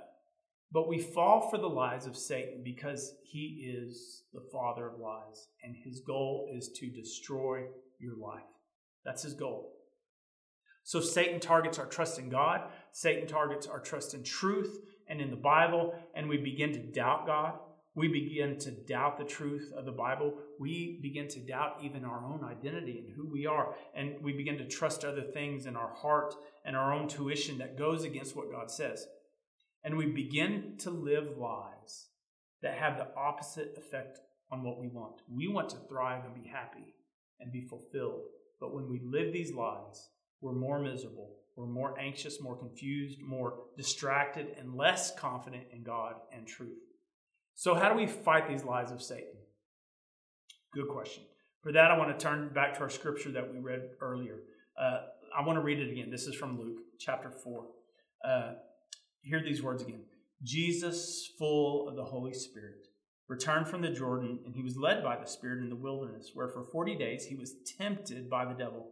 but 0.72 0.88
we 0.88 0.98
fall 0.98 1.48
for 1.50 1.58
the 1.58 1.68
lies 1.68 2.06
of 2.06 2.16
Satan 2.16 2.62
because 2.64 3.14
he 3.22 3.74
is 3.76 4.24
the 4.32 4.44
father 4.52 4.88
of 4.88 4.98
lies, 4.98 5.48
and 5.62 5.74
his 5.76 6.00
goal 6.00 6.48
is 6.52 6.70
to 6.76 6.90
destroy 6.90 7.66
your 8.00 8.16
life. 8.16 8.42
That's 9.04 9.22
his 9.22 9.34
goal. 9.34 9.72
So 10.82 11.00
Satan 11.00 11.40
targets 11.40 11.78
our 11.78 11.86
trust 11.86 12.18
in 12.18 12.28
God, 12.28 12.62
Satan 12.92 13.26
targets 13.26 13.66
our 13.66 13.80
trust 13.80 14.14
in 14.14 14.22
truth 14.22 14.80
and 15.08 15.20
in 15.20 15.30
the 15.30 15.36
Bible, 15.36 15.94
and 16.14 16.28
we 16.28 16.36
begin 16.38 16.72
to 16.72 16.80
doubt 16.80 17.26
God. 17.26 17.54
We 17.94 18.08
begin 18.08 18.58
to 18.58 18.70
doubt 18.70 19.18
the 19.18 19.24
truth 19.24 19.72
of 19.76 19.84
the 19.84 19.92
Bible. 19.92 20.34
We 20.58 20.98
begin 21.00 21.28
to 21.28 21.38
doubt 21.38 21.78
even 21.82 22.04
our 22.04 22.24
own 22.24 22.42
identity 22.44 22.98
and 22.98 23.14
who 23.14 23.26
we 23.30 23.46
are. 23.46 23.74
And 23.94 24.20
we 24.20 24.32
begin 24.32 24.58
to 24.58 24.66
trust 24.66 25.04
other 25.04 25.22
things 25.22 25.66
in 25.66 25.76
our 25.76 25.92
heart 25.94 26.34
and 26.64 26.76
our 26.76 26.92
own 26.92 27.06
tuition 27.06 27.58
that 27.58 27.78
goes 27.78 28.04
against 28.04 28.34
what 28.34 28.50
God 28.50 28.70
says 28.70 29.06
and 29.84 29.98
we 29.98 30.06
begin 30.06 30.74
to 30.78 30.90
live 30.90 31.36
lives 31.36 32.08
that 32.62 32.78
have 32.78 32.96
the 32.96 33.08
opposite 33.16 33.74
effect 33.76 34.20
on 34.50 34.62
what 34.62 34.80
we 34.80 34.88
want. 34.88 35.20
We 35.30 35.46
want 35.46 35.68
to 35.70 35.76
thrive 35.76 36.24
and 36.24 36.34
be 36.34 36.48
happy 36.48 36.94
and 37.38 37.52
be 37.52 37.60
fulfilled. 37.60 38.22
But 38.60 38.74
when 38.74 38.88
we 38.88 39.00
live 39.04 39.32
these 39.32 39.52
lives, 39.52 40.08
we're 40.40 40.52
more 40.52 40.78
miserable, 40.78 41.36
we're 41.54 41.66
more 41.66 41.98
anxious, 42.00 42.40
more 42.40 42.56
confused, 42.56 43.20
more 43.20 43.58
distracted, 43.76 44.56
and 44.58 44.74
less 44.74 45.14
confident 45.14 45.64
in 45.70 45.82
God 45.82 46.14
and 46.32 46.46
truth. 46.46 46.78
So, 47.54 47.74
how 47.74 47.88
do 47.88 47.96
we 47.96 48.06
fight 48.06 48.48
these 48.48 48.64
lies 48.64 48.90
of 48.90 49.02
Satan? 49.02 49.36
Good 50.72 50.88
question. 50.88 51.22
For 51.62 51.72
that, 51.72 51.90
I 51.90 51.96
want 51.96 52.18
to 52.18 52.22
turn 52.22 52.50
back 52.52 52.74
to 52.74 52.80
our 52.80 52.90
scripture 52.90 53.30
that 53.32 53.52
we 53.52 53.60
read 53.60 53.82
earlier. 54.00 54.40
Uh, 54.78 55.02
I 55.36 55.46
want 55.46 55.56
to 55.56 55.62
read 55.62 55.78
it 55.78 55.90
again. 55.90 56.10
This 56.10 56.26
is 56.26 56.34
from 56.34 56.58
Luke 56.58 56.78
chapter 56.98 57.30
4. 57.30 57.64
Uh, 58.24 58.52
hear 59.22 59.42
these 59.42 59.62
words 59.62 59.82
again 59.82 60.02
Jesus, 60.42 61.30
full 61.38 61.88
of 61.88 61.96
the 61.96 62.04
Holy 62.04 62.34
Spirit, 62.34 62.88
returned 63.28 63.68
from 63.68 63.82
the 63.82 63.90
Jordan, 63.90 64.40
and 64.44 64.54
he 64.54 64.62
was 64.62 64.76
led 64.76 65.02
by 65.02 65.16
the 65.16 65.26
Spirit 65.26 65.62
in 65.62 65.70
the 65.70 65.76
wilderness, 65.76 66.32
where 66.34 66.48
for 66.48 66.64
40 66.64 66.96
days 66.96 67.24
he 67.24 67.36
was 67.36 67.54
tempted 67.78 68.28
by 68.28 68.44
the 68.44 68.54
devil. 68.54 68.90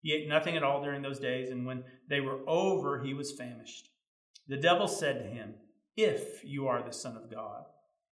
He 0.00 0.12
ate 0.12 0.28
nothing 0.28 0.56
at 0.56 0.62
all 0.62 0.82
during 0.82 1.02
those 1.02 1.18
days, 1.18 1.50
and 1.50 1.66
when 1.66 1.82
they 2.08 2.20
were 2.20 2.40
over, 2.46 3.02
he 3.02 3.12
was 3.12 3.32
famished. 3.32 3.88
The 4.46 4.56
devil 4.56 4.86
said 4.86 5.18
to 5.18 5.28
him, 5.28 5.54
If 5.96 6.44
you 6.44 6.68
are 6.68 6.82
the 6.82 6.92
Son 6.92 7.16
of 7.16 7.30
God, 7.30 7.64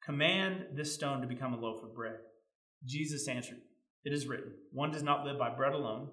command 0.03 0.65
this 0.73 0.93
stone 0.93 1.21
to 1.21 1.27
become 1.27 1.53
a 1.53 1.59
loaf 1.59 1.83
of 1.83 1.95
bread. 1.95 2.17
Jesus 2.85 3.27
answered, 3.27 3.61
It 4.03 4.13
is 4.13 4.27
written, 4.27 4.53
One 4.71 4.91
does 4.91 5.03
not 5.03 5.25
live 5.25 5.37
by 5.37 5.49
bread 5.49 5.73
alone 5.73 6.09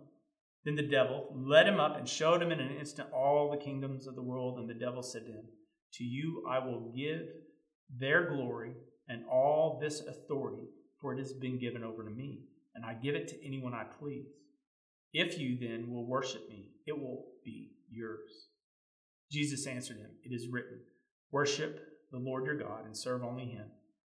then 0.68 0.76
the 0.76 0.82
devil 0.82 1.32
led 1.34 1.66
him 1.66 1.80
up 1.80 1.96
and 1.96 2.06
showed 2.08 2.42
him 2.42 2.52
in 2.52 2.60
an 2.60 2.76
instant 2.76 3.08
all 3.10 3.50
the 3.50 3.56
kingdoms 3.56 4.06
of 4.06 4.14
the 4.14 4.22
world. 4.22 4.58
And 4.58 4.68
the 4.68 4.74
devil 4.74 5.02
said 5.02 5.24
to 5.24 5.32
him, 5.32 5.44
To 5.94 6.04
you 6.04 6.44
I 6.46 6.58
will 6.58 6.92
give 6.94 7.22
their 7.88 8.28
glory 8.28 8.72
and 9.08 9.24
all 9.32 9.78
this 9.80 10.00
authority, 10.00 10.68
for 11.00 11.14
it 11.14 11.18
has 11.18 11.32
been 11.32 11.58
given 11.58 11.82
over 11.82 12.04
to 12.04 12.10
me, 12.10 12.40
and 12.74 12.84
I 12.84 12.92
give 12.92 13.14
it 13.14 13.28
to 13.28 13.46
anyone 13.46 13.72
I 13.72 13.84
please. 13.84 14.26
If 15.14 15.38
you 15.38 15.56
then 15.58 15.90
will 15.90 16.06
worship 16.06 16.46
me, 16.50 16.72
it 16.86 16.92
will 16.92 17.24
be 17.42 17.70
yours. 17.90 18.48
Jesus 19.32 19.66
answered 19.66 19.96
him, 19.96 20.10
It 20.22 20.34
is 20.34 20.48
written, 20.52 20.80
Worship 21.30 21.80
the 22.12 22.18
Lord 22.18 22.44
your 22.44 22.58
God 22.58 22.84
and 22.84 22.94
serve 22.94 23.22
only 23.22 23.46
him. 23.46 23.68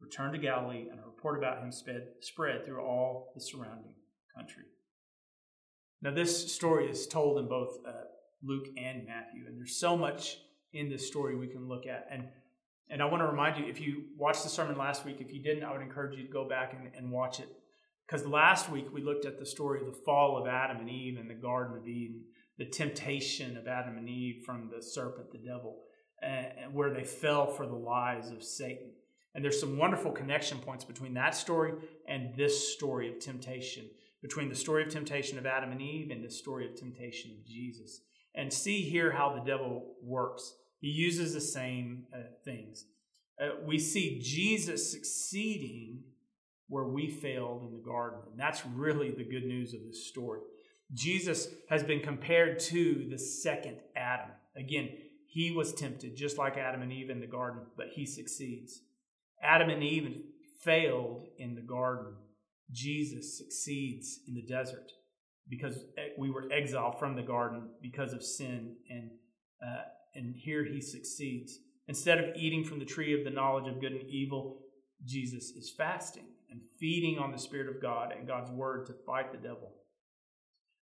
returned 0.00 0.34
to 0.34 0.38
Galilee, 0.38 0.88
and 0.90 1.00
a 1.00 1.04
report 1.04 1.38
about 1.38 1.62
him 1.62 1.72
spread 1.72 2.64
through 2.64 2.80
all 2.80 3.32
the 3.34 3.40
surrounding 3.40 3.92
country. 4.34 4.64
Now, 6.00 6.12
this 6.12 6.52
story 6.52 6.88
is 6.88 7.06
told 7.06 7.38
in 7.38 7.48
both 7.48 7.78
uh, 7.86 7.92
Luke 8.42 8.66
and 8.76 9.06
Matthew, 9.06 9.46
and 9.46 9.58
there's 9.58 9.76
so 9.76 9.96
much 9.96 10.38
in 10.72 10.88
this 10.88 11.06
story 11.06 11.36
we 11.36 11.48
can 11.48 11.68
look 11.68 11.86
at. 11.86 12.06
And 12.10 12.28
and 12.90 13.02
I 13.02 13.04
want 13.04 13.22
to 13.22 13.26
remind 13.26 13.58
you, 13.58 13.66
if 13.66 13.82
you 13.82 14.04
watched 14.16 14.44
the 14.44 14.48
sermon 14.48 14.78
last 14.78 15.04
week, 15.04 15.20
if 15.20 15.30
you 15.30 15.42
didn't, 15.42 15.62
I 15.62 15.72
would 15.72 15.82
encourage 15.82 16.16
you 16.16 16.24
to 16.24 16.32
go 16.32 16.48
back 16.48 16.72
and, 16.72 16.90
and 16.96 17.12
watch 17.12 17.38
it. 17.38 17.48
Because 18.06 18.26
last 18.26 18.70
week 18.70 18.86
we 18.94 19.02
looked 19.02 19.26
at 19.26 19.38
the 19.38 19.44
story 19.44 19.80
of 19.80 19.86
the 19.86 20.00
fall 20.06 20.38
of 20.38 20.46
Adam 20.46 20.78
and 20.78 20.88
Eve 20.88 21.18
in 21.18 21.28
the 21.28 21.34
Garden 21.34 21.76
of 21.76 21.86
Eden, 21.86 22.22
the 22.56 22.64
temptation 22.64 23.58
of 23.58 23.68
Adam 23.68 23.98
and 23.98 24.08
Eve 24.08 24.42
from 24.46 24.70
the 24.74 24.82
serpent, 24.82 25.30
the 25.30 25.46
devil 25.46 25.82
and 26.22 26.72
where 26.72 26.92
they 26.92 27.04
fell 27.04 27.46
for 27.46 27.66
the 27.66 27.74
lies 27.74 28.30
of 28.30 28.42
Satan. 28.42 28.90
And 29.38 29.44
there's 29.44 29.60
some 29.60 29.78
wonderful 29.78 30.10
connection 30.10 30.58
points 30.58 30.82
between 30.82 31.14
that 31.14 31.32
story 31.32 31.72
and 32.08 32.34
this 32.34 32.74
story 32.74 33.08
of 33.08 33.20
temptation, 33.20 33.84
between 34.20 34.48
the 34.48 34.56
story 34.56 34.82
of 34.82 34.88
temptation 34.88 35.38
of 35.38 35.46
Adam 35.46 35.70
and 35.70 35.80
Eve 35.80 36.10
and 36.10 36.24
the 36.24 36.28
story 36.28 36.66
of 36.66 36.74
temptation 36.74 37.30
of 37.30 37.46
Jesus. 37.46 38.00
And 38.34 38.52
see 38.52 38.80
here 38.80 39.12
how 39.12 39.32
the 39.32 39.48
devil 39.48 39.94
works. 40.02 40.54
He 40.80 40.88
uses 40.88 41.34
the 41.34 41.40
same 41.40 42.06
uh, 42.12 42.22
things. 42.44 42.86
Uh, 43.40 43.50
we 43.64 43.78
see 43.78 44.18
Jesus 44.20 44.90
succeeding 44.90 46.00
where 46.66 46.88
we 46.88 47.08
failed 47.08 47.62
in 47.62 47.70
the 47.70 47.84
garden. 47.88 48.18
And 48.32 48.40
that's 48.40 48.66
really 48.66 49.12
the 49.12 49.22
good 49.22 49.44
news 49.44 49.72
of 49.72 49.84
this 49.86 50.08
story. 50.08 50.40
Jesus 50.92 51.46
has 51.70 51.84
been 51.84 52.00
compared 52.00 52.58
to 52.58 53.06
the 53.08 53.18
second 53.18 53.76
Adam. 53.94 54.30
Again, 54.56 54.88
he 55.28 55.52
was 55.52 55.72
tempted, 55.74 56.16
just 56.16 56.38
like 56.38 56.56
Adam 56.56 56.82
and 56.82 56.92
Eve 56.92 57.10
in 57.10 57.20
the 57.20 57.26
garden, 57.28 57.60
but 57.76 57.90
he 57.94 58.04
succeeds. 58.04 58.80
Adam 59.42 59.70
and 59.70 59.82
Eve 59.82 60.22
failed 60.62 61.26
in 61.38 61.54
the 61.54 61.62
garden. 61.62 62.14
Jesus 62.70 63.38
succeeds 63.38 64.20
in 64.26 64.34
the 64.34 64.42
desert 64.42 64.90
because 65.48 65.78
we 66.18 66.30
were 66.30 66.50
exiled 66.52 66.98
from 66.98 67.16
the 67.16 67.22
garden 67.22 67.70
because 67.80 68.12
of 68.12 68.22
sin, 68.22 68.76
and 68.90 69.10
uh, 69.62 69.82
and 70.14 70.34
here 70.36 70.64
he 70.64 70.80
succeeds. 70.80 71.58
Instead 71.86 72.18
of 72.18 72.36
eating 72.36 72.64
from 72.64 72.78
the 72.78 72.84
tree 72.84 73.18
of 73.18 73.24
the 73.24 73.30
knowledge 73.30 73.66
of 73.66 73.80
good 73.80 73.92
and 73.92 74.10
evil, 74.10 74.60
Jesus 75.06 75.50
is 75.50 75.72
fasting 75.76 76.26
and 76.50 76.60
feeding 76.78 77.18
on 77.18 77.32
the 77.32 77.38
Spirit 77.38 77.74
of 77.74 77.80
God 77.80 78.12
and 78.16 78.26
God's 78.26 78.50
word 78.50 78.86
to 78.86 78.94
fight 79.06 79.32
the 79.32 79.38
devil. 79.38 79.72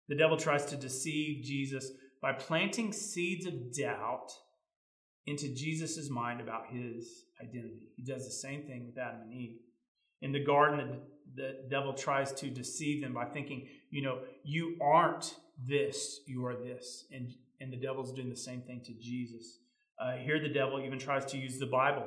The 0.08 0.16
devil 0.16 0.36
tries 0.36 0.64
to 0.66 0.76
deceive 0.76 1.44
Jesus 1.44 1.90
by 2.20 2.32
planting 2.32 2.92
seeds 2.92 3.46
of 3.46 3.72
doubt 3.72 4.32
into 5.26 5.49
Jesus' 5.54 6.09
mind 6.09 6.40
about 6.40 6.66
his 6.71 7.25
identity. 7.42 7.88
He 7.97 8.04
does 8.04 8.25
the 8.25 8.33
same 8.33 8.62
thing 8.62 8.87
with 8.87 8.99
Adam 8.99 9.23
and 9.23 9.33
Eve. 9.33 9.56
In 10.23 10.33
the 10.33 10.45
garden, 10.45 11.00
the, 11.35 11.42
the 11.42 11.68
devil 11.68 11.92
tries 11.92 12.33
to 12.35 12.48
deceive 12.48 13.03
them 13.03 13.12
by 13.12 13.27
thinking, 13.27 13.66
you 13.90 14.03
know, 14.03 14.20
you 14.44 14.77
aren't 14.81 15.37
this, 15.66 16.20
you 16.27 16.44
are 16.46 16.55
this. 16.55 17.05
And, 17.12 17.35
and 17.61 17.72
the 17.72 17.77
devil's 17.77 18.12
doing 18.12 18.31
the 18.31 18.37
same 18.37 18.62
thing 18.62 18.81
to 18.85 18.92
Jesus. 18.94 19.59
Uh, 19.98 20.16
here, 20.16 20.40
the 20.40 20.48
devil 20.48 20.81
even 20.81 20.98
tries 20.98 21.24
to 21.27 21.38
use 21.38 21.59
the 21.59 21.66
Bible. 21.66 22.07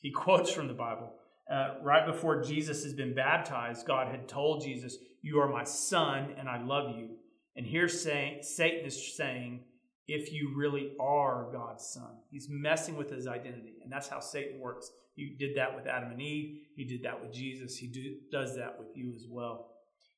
He 0.00 0.10
quotes 0.10 0.52
from 0.52 0.68
the 0.68 0.74
Bible. 0.74 1.12
Uh, 1.50 1.74
right 1.82 2.06
before 2.06 2.42
Jesus 2.42 2.84
has 2.84 2.92
been 2.92 3.14
baptized, 3.14 3.86
God 3.86 4.08
had 4.08 4.28
told 4.28 4.62
Jesus, 4.62 4.96
You 5.22 5.40
are 5.40 5.48
my 5.48 5.64
son, 5.64 6.34
and 6.38 6.48
I 6.48 6.62
love 6.62 6.96
you. 6.96 7.10
And 7.56 7.66
here 7.66 7.88
saying, 7.88 8.42
Satan 8.42 8.86
is 8.86 9.16
saying, 9.16 9.64
if 10.08 10.32
you 10.32 10.52
really 10.56 10.92
are 10.98 11.48
God's 11.52 11.86
son. 11.86 12.10
He's 12.30 12.48
messing 12.50 12.96
with 12.96 13.10
his 13.10 13.26
identity. 13.26 13.74
And 13.82 13.92
that's 13.92 14.08
how 14.08 14.20
Satan 14.20 14.60
works. 14.60 14.90
He 15.14 15.36
did 15.38 15.56
that 15.56 15.74
with 15.74 15.86
Adam 15.86 16.10
and 16.10 16.20
Eve, 16.20 16.62
he 16.76 16.84
did 16.84 17.02
that 17.02 17.20
with 17.20 17.32
Jesus, 17.32 17.76
he 17.76 17.86
do, 17.86 18.16
does 18.32 18.56
that 18.56 18.78
with 18.78 18.88
you 18.96 19.12
as 19.14 19.26
well. 19.28 19.68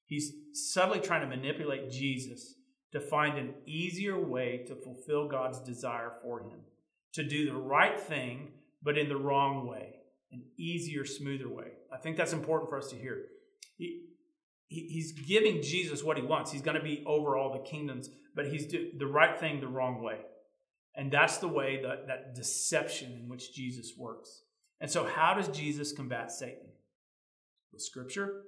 He's 0.07 0.33
subtly 0.53 1.01
trying 1.01 1.23
to 1.23 1.37
manipulate 1.37 1.91
Jesus 1.91 2.55
to 2.93 3.01
find 3.01 3.39
an 3.39 3.55
easier 3.67 4.21
way 4.21 4.65
to 4.69 4.75
fulfill 4.75 5.27
God's 5.27 5.61
desire 5.61 6.13
for 6.23 6.41
him, 6.41 6.61
to 7.15 7.25
do 7.25 7.47
the 7.47 7.57
right 7.57 7.99
thing, 7.99 8.51
but 8.83 8.99
in 8.99 9.09
the 9.09 9.17
wrong 9.17 9.67
way, 9.67 9.95
an 10.31 10.43
easier, 10.59 11.05
smoother 11.05 11.49
way. 11.49 11.73
I 11.93 11.97
think 11.97 12.17
that's 12.17 12.33
important 12.33 12.71
for 12.71 12.79
us 12.79 12.89
to 12.89 12.97
hear. 12.97 13.25
He, 13.79 14.05
he's 14.69 15.13
giving 15.13 15.63
Jesus 15.63 16.03
what 16.03 16.17
he 16.17 16.23
wants. 16.23 16.53
He's 16.53 16.63
going 16.63 16.77
to 16.77 16.83
be 16.83 17.03
over 17.07 17.37
all 17.37 17.53
the 17.53 17.69
kingdoms, 17.69 18.09
but 18.35 18.47
he's 18.47 18.67
doing 18.67 18.93
the 18.99 19.07
right 19.07 19.39
thing 19.39 19.61
the 19.61 19.69
wrong 19.69 20.03
way. 20.03 20.19
And 20.95 21.11
that's 21.11 21.39
the 21.39 21.49
way 21.49 21.81
that, 21.83 22.07
that 22.07 22.35
deception 22.35 23.13
in 23.13 23.29
which 23.29 23.55
Jesus 23.55 23.93
works. 23.97 24.43
And 24.81 24.91
so, 24.91 25.07
how 25.07 25.35
does 25.35 25.49
Jesus 25.49 25.93
combat 25.93 26.31
Satan? 26.31 26.69
With 27.73 27.83
scripture, 27.83 28.43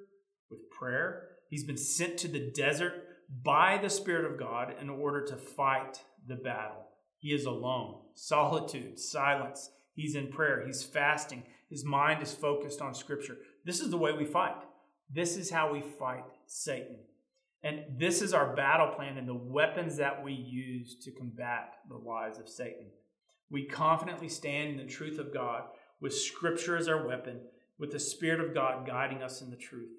with 0.50 0.70
prayer. 0.70 1.28
He's 1.48 1.64
been 1.64 1.78
sent 1.78 2.18
to 2.18 2.28
the 2.28 2.50
desert 2.54 2.94
by 3.42 3.78
the 3.80 3.88
Spirit 3.88 4.30
of 4.30 4.38
God 4.38 4.74
in 4.80 4.90
order 4.90 5.24
to 5.24 5.36
fight 5.36 6.00
the 6.26 6.36
battle. 6.36 6.88
He 7.18 7.32
is 7.32 7.46
alone, 7.46 8.00
solitude, 8.14 8.98
silence. 8.98 9.70
He's 9.94 10.16
in 10.16 10.28
prayer, 10.28 10.64
he's 10.66 10.82
fasting, 10.82 11.44
his 11.70 11.84
mind 11.84 12.22
is 12.22 12.34
focused 12.34 12.82
on 12.82 12.94
scripture. 12.94 13.36
This 13.64 13.80
is 13.80 13.90
the 13.90 13.96
way 13.96 14.12
we 14.12 14.24
fight. 14.24 14.62
This 15.12 15.36
is 15.36 15.50
how 15.50 15.72
we 15.72 15.80
fight 15.80 16.24
Satan. 16.46 16.96
And 17.64 17.98
this 17.98 18.20
is 18.20 18.34
our 18.34 18.54
battle 18.54 18.88
plan 18.94 19.16
and 19.16 19.26
the 19.26 19.34
weapons 19.34 19.96
that 19.96 20.22
we 20.22 20.34
use 20.34 20.96
to 21.02 21.10
combat 21.10 21.76
the 21.88 21.96
lies 21.96 22.38
of 22.38 22.48
Satan. 22.48 22.88
We 23.50 23.64
confidently 23.64 24.28
stand 24.28 24.68
in 24.68 24.76
the 24.76 24.92
truth 24.92 25.18
of 25.18 25.32
God 25.32 25.64
with 25.98 26.14
Scripture 26.14 26.76
as 26.76 26.88
our 26.88 27.06
weapon, 27.06 27.40
with 27.78 27.90
the 27.90 27.98
Spirit 27.98 28.40
of 28.40 28.54
God 28.54 28.86
guiding 28.86 29.22
us 29.22 29.40
in 29.40 29.50
the 29.50 29.56
truth. 29.56 29.90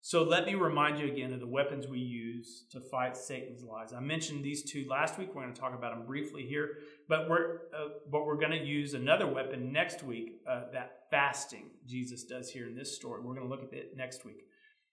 So 0.00 0.22
let 0.22 0.46
me 0.46 0.54
remind 0.54 0.98
you 0.98 1.06
again 1.06 1.32
of 1.32 1.40
the 1.40 1.46
weapons 1.46 1.86
we 1.86 1.98
use 1.98 2.64
to 2.72 2.80
fight 2.80 3.16
Satan's 3.16 3.62
lies. 3.62 3.92
I 3.94 4.00
mentioned 4.00 4.44
these 4.44 4.62
two 4.62 4.86
last 4.88 5.18
week. 5.18 5.34
We're 5.34 5.42
going 5.42 5.54
to 5.54 5.60
talk 5.60 5.74
about 5.74 5.96
them 5.96 6.06
briefly 6.06 6.46
here, 6.46 6.78
but 7.08 7.28
we're 7.28 7.60
uh, 7.74 7.88
but 8.10 8.26
we're 8.26 8.36
going 8.36 8.50
to 8.50 8.64
use 8.64 8.92
another 8.92 9.26
weapon 9.26 9.72
next 9.72 10.02
week. 10.02 10.42
Uh, 10.46 10.64
that 10.72 11.04
fasting 11.10 11.70
Jesus 11.86 12.24
does 12.24 12.50
here 12.50 12.66
in 12.66 12.76
this 12.76 12.94
story. 12.94 13.22
We're 13.22 13.34
going 13.34 13.48
to 13.48 13.50
look 13.50 13.62
at 13.62 13.72
it 13.72 13.96
next 13.96 14.26
week. 14.26 14.44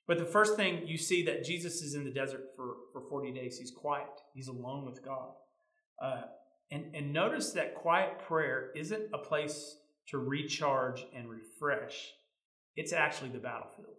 But 0.08 0.18
the 0.18 0.26
first 0.26 0.56
thing 0.56 0.88
you 0.88 0.98
see 0.98 1.24
that 1.26 1.44
Jesus 1.44 1.82
is 1.82 1.96
in 1.96 2.04
the 2.04 2.12
desert 2.12 2.50
for 2.56 2.76
for 2.92 3.02
forty 3.10 3.32
days. 3.32 3.58
He's 3.58 3.72
quiet. 3.72 4.10
He's 4.34 4.48
alone 4.48 4.86
with 4.86 5.04
God. 5.04 5.30
Uh, 6.02 6.24
and 6.72 6.96
and 6.96 7.14
notice 7.14 7.52
that 7.52 7.76
quiet 7.76 8.20
prayer 8.20 8.72
isn't 8.76 9.10
a 9.14 9.18
place 9.18 9.78
to 10.08 10.18
recharge 10.18 11.06
and 11.16 11.30
refresh. 11.30 12.12
It's 12.76 12.94
actually 12.94 13.30
the 13.30 13.40
battlefield. 13.40 13.96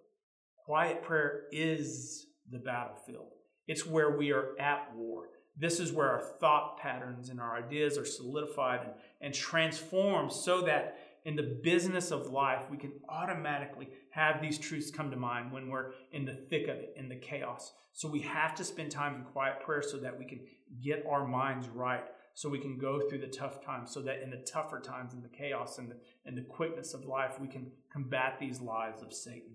Quiet 0.64 1.02
prayer 1.02 1.44
is 1.52 2.26
the 2.50 2.58
battlefield. 2.58 3.28
It's 3.66 3.86
where 3.86 4.16
we 4.16 4.32
are 4.32 4.58
at 4.58 4.94
war. 4.94 5.28
This 5.56 5.80
is 5.80 5.92
where 5.92 6.08
our 6.08 6.22
thought 6.40 6.78
patterns 6.78 7.28
and 7.28 7.38
our 7.40 7.56
ideas 7.56 7.98
are 7.98 8.06
solidified 8.06 8.80
and, 8.80 8.92
and 9.20 9.34
transformed 9.34 10.32
so 10.32 10.62
that 10.62 10.98
in 11.24 11.36
the 11.36 11.58
business 11.62 12.10
of 12.10 12.26
life, 12.26 12.64
we 12.70 12.76
can 12.76 12.92
automatically 13.08 13.88
have 14.10 14.40
these 14.40 14.58
truths 14.58 14.90
come 14.90 15.10
to 15.10 15.16
mind 15.16 15.52
when 15.52 15.68
we're 15.68 15.92
in 16.10 16.24
the 16.24 16.34
thick 16.34 16.64
of 16.68 16.76
it, 16.76 16.94
in 16.96 17.08
the 17.08 17.16
chaos. 17.16 17.72
So 17.92 18.08
we 18.08 18.20
have 18.22 18.54
to 18.56 18.64
spend 18.64 18.90
time 18.90 19.14
in 19.14 19.24
quiet 19.24 19.60
prayer 19.60 19.82
so 19.82 19.98
that 19.98 20.18
we 20.18 20.24
can 20.24 20.40
get 20.82 21.04
our 21.08 21.26
minds 21.26 21.68
right, 21.68 22.04
so 22.34 22.48
we 22.48 22.58
can 22.58 22.78
go 22.78 23.08
through 23.08 23.20
the 23.20 23.26
tough 23.28 23.64
times, 23.64 23.92
so 23.92 24.02
that 24.02 24.22
in 24.22 24.30
the 24.30 24.44
tougher 24.50 24.80
times, 24.80 25.14
in 25.14 25.22
the 25.22 25.28
chaos 25.28 25.78
and 25.78 25.90
the, 25.90 25.96
and 26.24 26.36
the 26.36 26.42
quickness 26.42 26.94
of 26.94 27.04
life, 27.04 27.38
we 27.38 27.48
can 27.48 27.70
combat 27.92 28.38
these 28.40 28.60
lies 28.60 29.02
of 29.02 29.12
Satan 29.12 29.52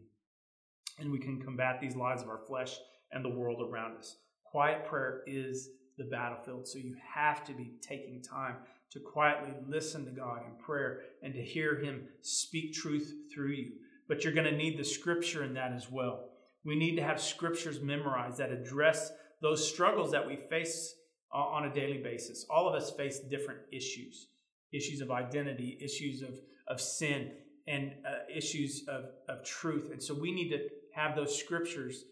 and 1.00 1.12
we 1.12 1.20
can 1.20 1.42
combat 1.42 1.80
these 1.80 1.96
lies 1.96 2.22
of 2.22 2.30
our 2.30 2.40
flesh 2.40 2.78
and 3.12 3.24
the 3.24 3.30
world 3.30 3.62
around 3.62 3.98
us. 3.98 4.18
Quiet 4.44 4.86
prayer 4.86 5.22
is 5.28 5.70
the 5.98 6.06
battlefield, 6.06 6.68
so 6.68 6.78
you 6.78 6.96
have 7.14 7.44
to 7.46 7.54
be 7.54 7.74
taking 7.82 8.22
time 8.22 8.56
to 8.91 9.00
quietly 9.00 9.54
listen 9.67 10.06
to 10.06 10.12
God 10.12 10.41
in 10.45 10.63
prayer 10.63 11.02
and 11.21 11.34
to 11.34 11.41
hear 11.41 11.80
Him 11.80 12.08
speak 12.21 12.73
truth 12.73 13.13
through 13.34 13.52
you. 13.52 13.71
But 14.08 14.23
you're 14.23 14.34
going 14.34 14.52
to 14.52 14.56
need 14.56 14.78
the 14.78 14.86
scripture 14.86 15.43
in 15.43 15.54
that 15.56 15.73
as 15.73 15.91
well. 15.91 16.30
We 16.63 16.76
need 16.76 16.95
to 16.95 17.04
have 17.04 17.21
scriptures 17.21 17.82
memorized 17.82 18.38
that 18.38 18.52
address 18.52 19.12
those 19.41 19.67
struggles 19.67 20.12
that 20.12 20.26
we 20.26 20.38
face 20.50 20.95
on 21.32 21.65
a 21.65 21.73
daily 21.73 22.02
basis. 22.02 22.45
All 22.50 22.67
of 22.67 22.76
us 22.76 22.91
face 22.91 23.19
different 23.19 23.60
issues. 23.71 24.28
issues 24.71 25.02
of 25.02 25.12
identity, 25.12 25.78
issues 25.82 26.21
of, 26.21 26.39
of 26.67 26.82
sin, 26.82 27.32
and 27.67 27.91
uh, 28.06 28.19
issues 28.34 28.84
of, 28.88 29.06
of 29.28 29.43
truth. 29.45 29.89
And 29.91 30.02
so 30.02 30.13
we 30.13 30.32
need 30.32 30.50
to 30.50 30.69
have 30.93 31.15
those 31.15 31.38
scriptures 31.38 32.06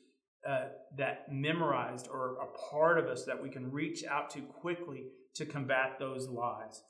uh, 0.47 0.65
that 0.97 1.31
memorized 1.31 2.07
or 2.07 2.37
a 2.37 2.69
part 2.69 2.99
of 2.99 3.05
us 3.05 3.25
that 3.25 3.41
we 3.41 3.49
can 3.49 3.71
reach 3.71 4.03
out 4.05 4.29
to 4.29 4.41
quickly 4.41 5.05
to 5.33 5.45
combat 5.45 5.97
those 5.99 6.27
lies. 6.27 6.81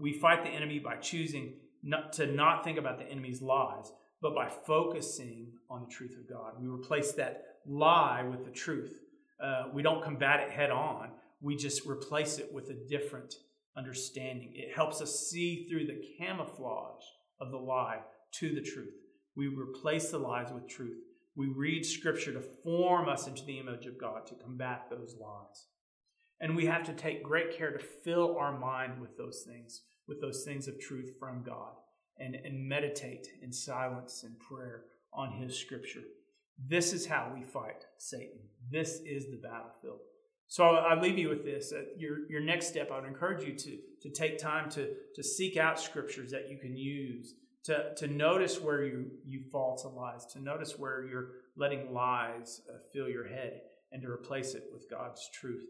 We 0.00 0.12
fight 0.12 0.42
the 0.42 0.50
enemy 0.50 0.78
by 0.78 0.96
choosing 0.96 1.54
not, 1.82 2.12
to 2.14 2.26
not 2.26 2.64
think 2.64 2.78
about 2.78 2.98
the 2.98 3.04
enemy's 3.04 3.40
lies, 3.40 3.92
but 4.20 4.34
by 4.34 4.48
focusing 4.48 5.52
on 5.70 5.82
the 5.82 5.94
truth 5.94 6.16
of 6.18 6.28
God. 6.28 6.54
We 6.60 6.66
replace 6.66 7.12
that 7.12 7.44
lie 7.66 8.22
with 8.22 8.44
the 8.44 8.50
truth. 8.50 8.98
Uh, 9.42 9.64
we 9.72 9.82
don't 9.82 10.02
combat 10.02 10.40
it 10.40 10.50
head 10.50 10.70
on, 10.70 11.10
we 11.40 11.54
just 11.54 11.86
replace 11.86 12.38
it 12.38 12.52
with 12.52 12.68
a 12.70 12.88
different 12.88 13.34
understanding. 13.76 14.52
It 14.54 14.74
helps 14.74 15.00
us 15.00 15.28
see 15.30 15.68
through 15.68 15.86
the 15.86 16.02
camouflage 16.18 17.04
of 17.40 17.52
the 17.52 17.58
lie 17.58 18.00
to 18.40 18.54
the 18.54 18.60
truth. 18.60 18.94
We 19.36 19.46
replace 19.46 20.10
the 20.10 20.18
lies 20.18 20.50
with 20.52 20.68
truth. 20.68 20.98
We 21.38 21.46
read 21.46 21.86
scripture 21.86 22.32
to 22.32 22.40
form 22.40 23.08
us 23.08 23.28
into 23.28 23.44
the 23.44 23.60
image 23.60 23.86
of 23.86 23.96
God, 23.96 24.26
to 24.26 24.34
combat 24.34 24.88
those 24.90 25.14
lies. 25.20 25.66
And 26.40 26.56
we 26.56 26.66
have 26.66 26.82
to 26.86 26.92
take 26.92 27.22
great 27.22 27.56
care 27.56 27.70
to 27.70 27.78
fill 27.78 28.36
our 28.36 28.58
mind 28.58 29.00
with 29.00 29.16
those 29.16 29.44
things, 29.46 29.82
with 30.08 30.20
those 30.20 30.42
things 30.44 30.66
of 30.66 30.80
truth 30.80 31.12
from 31.20 31.44
God, 31.44 31.74
and, 32.18 32.34
and 32.34 32.68
meditate 32.68 33.28
in 33.40 33.52
silence 33.52 34.24
and 34.24 34.34
prayer 34.40 34.86
on 35.14 35.30
His 35.30 35.56
scripture. 35.56 36.02
This 36.66 36.92
is 36.92 37.06
how 37.06 37.30
we 37.32 37.44
fight 37.44 37.84
Satan. 37.98 38.40
This 38.68 39.00
is 39.06 39.30
the 39.30 39.40
battlefield. 39.40 40.00
So 40.48 40.64
I 40.64 41.00
leave 41.00 41.18
you 41.18 41.28
with 41.28 41.44
this. 41.44 41.72
Uh, 41.72 41.82
your, 41.96 42.28
your 42.28 42.40
next 42.40 42.66
step, 42.66 42.90
I 42.90 42.98
would 42.98 43.08
encourage 43.08 43.44
you 43.44 43.54
to, 43.54 43.78
to 44.02 44.10
take 44.10 44.38
time 44.38 44.68
to, 44.70 44.88
to 45.14 45.22
seek 45.22 45.56
out 45.56 45.78
scriptures 45.78 46.32
that 46.32 46.50
you 46.50 46.58
can 46.58 46.76
use, 46.76 47.34
to, 47.68 47.94
to 47.96 48.06
notice 48.06 48.62
where 48.62 48.82
you, 48.82 49.10
you 49.26 49.42
fall 49.52 49.76
to 49.76 49.88
lies, 49.88 50.24
to 50.32 50.40
notice 50.40 50.78
where 50.78 51.04
you're 51.04 51.28
letting 51.54 51.92
lies 51.92 52.62
uh, 52.70 52.78
fill 52.94 53.10
your 53.10 53.28
head, 53.28 53.60
and 53.92 54.00
to 54.00 54.08
replace 54.08 54.54
it 54.54 54.64
with 54.72 54.88
God's 54.88 55.28
truth. 55.34 55.66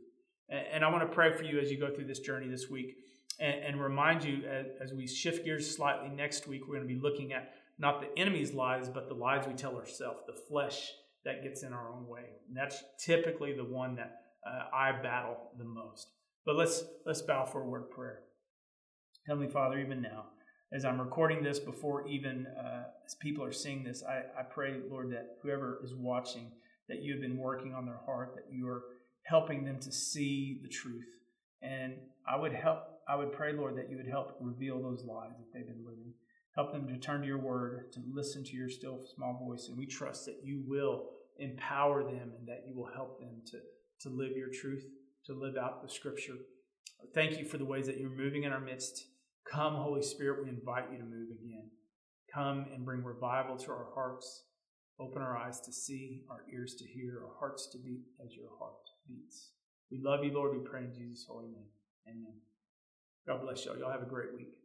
And, 0.48 0.64
and, 0.74 0.84
I 0.84 0.92
want 0.92 1.08
to 1.08 1.12
pray 1.12 1.32
for 1.32 1.42
you 1.42 1.58
as 1.58 1.72
you 1.72 1.78
go 1.78 1.92
through 1.92 2.06
this 2.06 2.20
journey 2.20 2.46
this 2.46 2.70
week 2.70 2.94
and, 3.40 3.64
and 3.64 3.82
remind 3.82 4.22
you 4.22 4.44
as, 4.48 4.66
as 4.80 4.92
we 4.92 5.08
shift 5.08 5.44
gears 5.44 5.74
slightly 5.74 6.08
next 6.08 6.46
week, 6.46 6.68
we're 6.68 6.76
going 6.76 6.88
to 6.88 6.94
be 6.94 7.00
looking 7.00 7.32
at 7.32 7.54
not 7.80 8.00
the 8.00 8.16
enemy's 8.16 8.52
lies, 8.52 8.88
but 8.88 9.08
the 9.08 9.14
lies 9.14 9.46
we 9.48 9.54
tell 9.54 9.74
ourselves, 9.74 10.20
the 10.26 10.40
flesh 10.48 10.92
that 11.24 11.42
gets 11.42 11.64
in 11.64 11.72
our 11.72 11.90
own 11.90 12.06
way. 12.06 12.26
And 12.46 12.56
that's 12.56 12.84
typically 13.04 13.54
the 13.54 13.64
one 13.64 13.96
that 13.96 14.20
uh, 14.46 14.74
I 14.74 14.92
battle 14.92 15.36
the 15.58 15.64
most. 15.64 16.06
But 16.46 16.54
let's 16.54 16.84
let's 17.04 17.22
bow 17.22 17.44
for 17.44 17.62
a 17.62 17.68
word 17.68 17.82
of 17.82 17.90
prayer. 17.90 18.20
Heavenly 19.26 19.48
Father, 19.48 19.78
even 19.80 20.00
now, 20.00 20.26
as 20.72 20.84
I'm 20.84 21.00
recording 21.00 21.42
this 21.42 21.58
before 21.58 22.06
even 22.06 22.46
uh, 22.46 22.84
as 23.06 23.14
people 23.14 23.44
are 23.44 23.52
seeing 23.52 23.84
this, 23.84 24.02
I, 24.02 24.22
I 24.38 24.42
pray, 24.42 24.74
Lord, 24.90 25.10
that 25.12 25.38
whoever 25.42 25.80
is 25.82 25.94
watching, 25.94 26.52
that 26.88 27.02
you 27.02 27.12
have 27.12 27.22
been 27.22 27.38
working 27.38 27.74
on 27.74 27.86
their 27.86 28.00
heart, 28.04 28.34
that 28.34 28.52
you 28.52 28.68
are 28.68 28.82
helping 29.22 29.64
them 29.64 29.78
to 29.80 29.92
see 29.92 30.60
the 30.62 30.68
truth. 30.68 31.08
And 31.62 31.94
I 32.26 32.36
would 32.36 32.52
help 32.52 32.84
I 33.08 33.16
would 33.16 33.32
pray, 33.32 33.54
Lord, 33.54 33.76
that 33.78 33.90
you 33.90 33.96
would 33.96 34.06
help 34.06 34.36
reveal 34.38 34.82
those 34.82 35.02
lies 35.02 35.32
that 35.38 35.46
they've 35.54 35.66
been 35.66 35.84
living. 35.86 36.12
Help 36.54 36.72
them 36.72 36.86
to 36.88 36.98
turn 36.98 37.22
to 37.22 37.26
your 37.26 37.38
word, 37.38 37.90
to 37.92 38.00
listen 38.12 38.44
to 38.44 38.54
your 38.54 38.68
still 38.68 39.00
small 39.14 39.42
voice. 39.46 39.68
And 39.68 39.78
we 39.78 39.86
trust 39.86 40.26
that 40.26 40.40
you 40.44 40.62
will 40.66 41.06
empower 41.38 42.04
them 42.04 42.32
and 42.38 42.46
that 42.46 42.64
you 42.68 42.76
will 42.76 42.90
help 42.94 43.18
them 43.18 43.40
to, 43.46 43.58
to 44.00 44.14
live 44.14 44.36
your 44.36 44.50
truth, 44.50 44.84
to 45.24 45.32
live 45.32 45.56
out 45.56 45.82
the 45.82 45.88
scripture. 45.88 46.34
Thank 47.14 47.38
you 47.38 47.46
for 47.46 47.56
the 47.56 47.64
ways 47.64 47.86
that 47.86 47.98
you're 47.98 48.10
moving 48.10 48.42
in 48.42 48.52
our 48.52 48.60
midst. 48.60 49.06
Come, 49.50 49.76
Holy 49.76 50.02
Spirit, 50.02 50.44
we 50.44 50.50
invite 50.50 50.92
you 50.92 50.98
to 50.98 51.04
move 51.04 51.30
again. 51.30 51.70
Come 52.32 52.66
and 52.74 52.84
bring 52.84 53.02
revival 53.02 53.56
to 53.56 53.70
our 53.70 53.86
hearts. 53.94 54.44
Open 55.00 55.22
our 55.22 55.36
eyes 55.36 55.60
to 55.60 55.72
see, 55.72 56.24
our 56.28 56.42
ears 56.52 56.74
to 56.74 56.84
hear, 56.84 57.22
our 57.24 57.38
hearts 57.38 57.68
to 57.68 57.78
beat 57.78 58.02
as 58.24 58.34
your 58.34 58.50
heart 58.58 58.74
beats. 59.08 59.50
We 59.90 60.00
love 60.02 60.24
you, 60.24 60.32
Lord. 60.32 60.52
We 60.52 60.68
pray 60.68 60.80
in 60.80 60.92
Jesus' 60.92 61.24
holy 61.26 61.46
name. 61.46 61.70
Amen. 62.06 62.34
God 63.26 63.40
bless 63.42 63.64
y'all. 63.64 63.78
Y'all 63.78 63.92
have 63.92 64.02
a 64.02 64.06
great 64.06 64.34
week. 64.34 64.58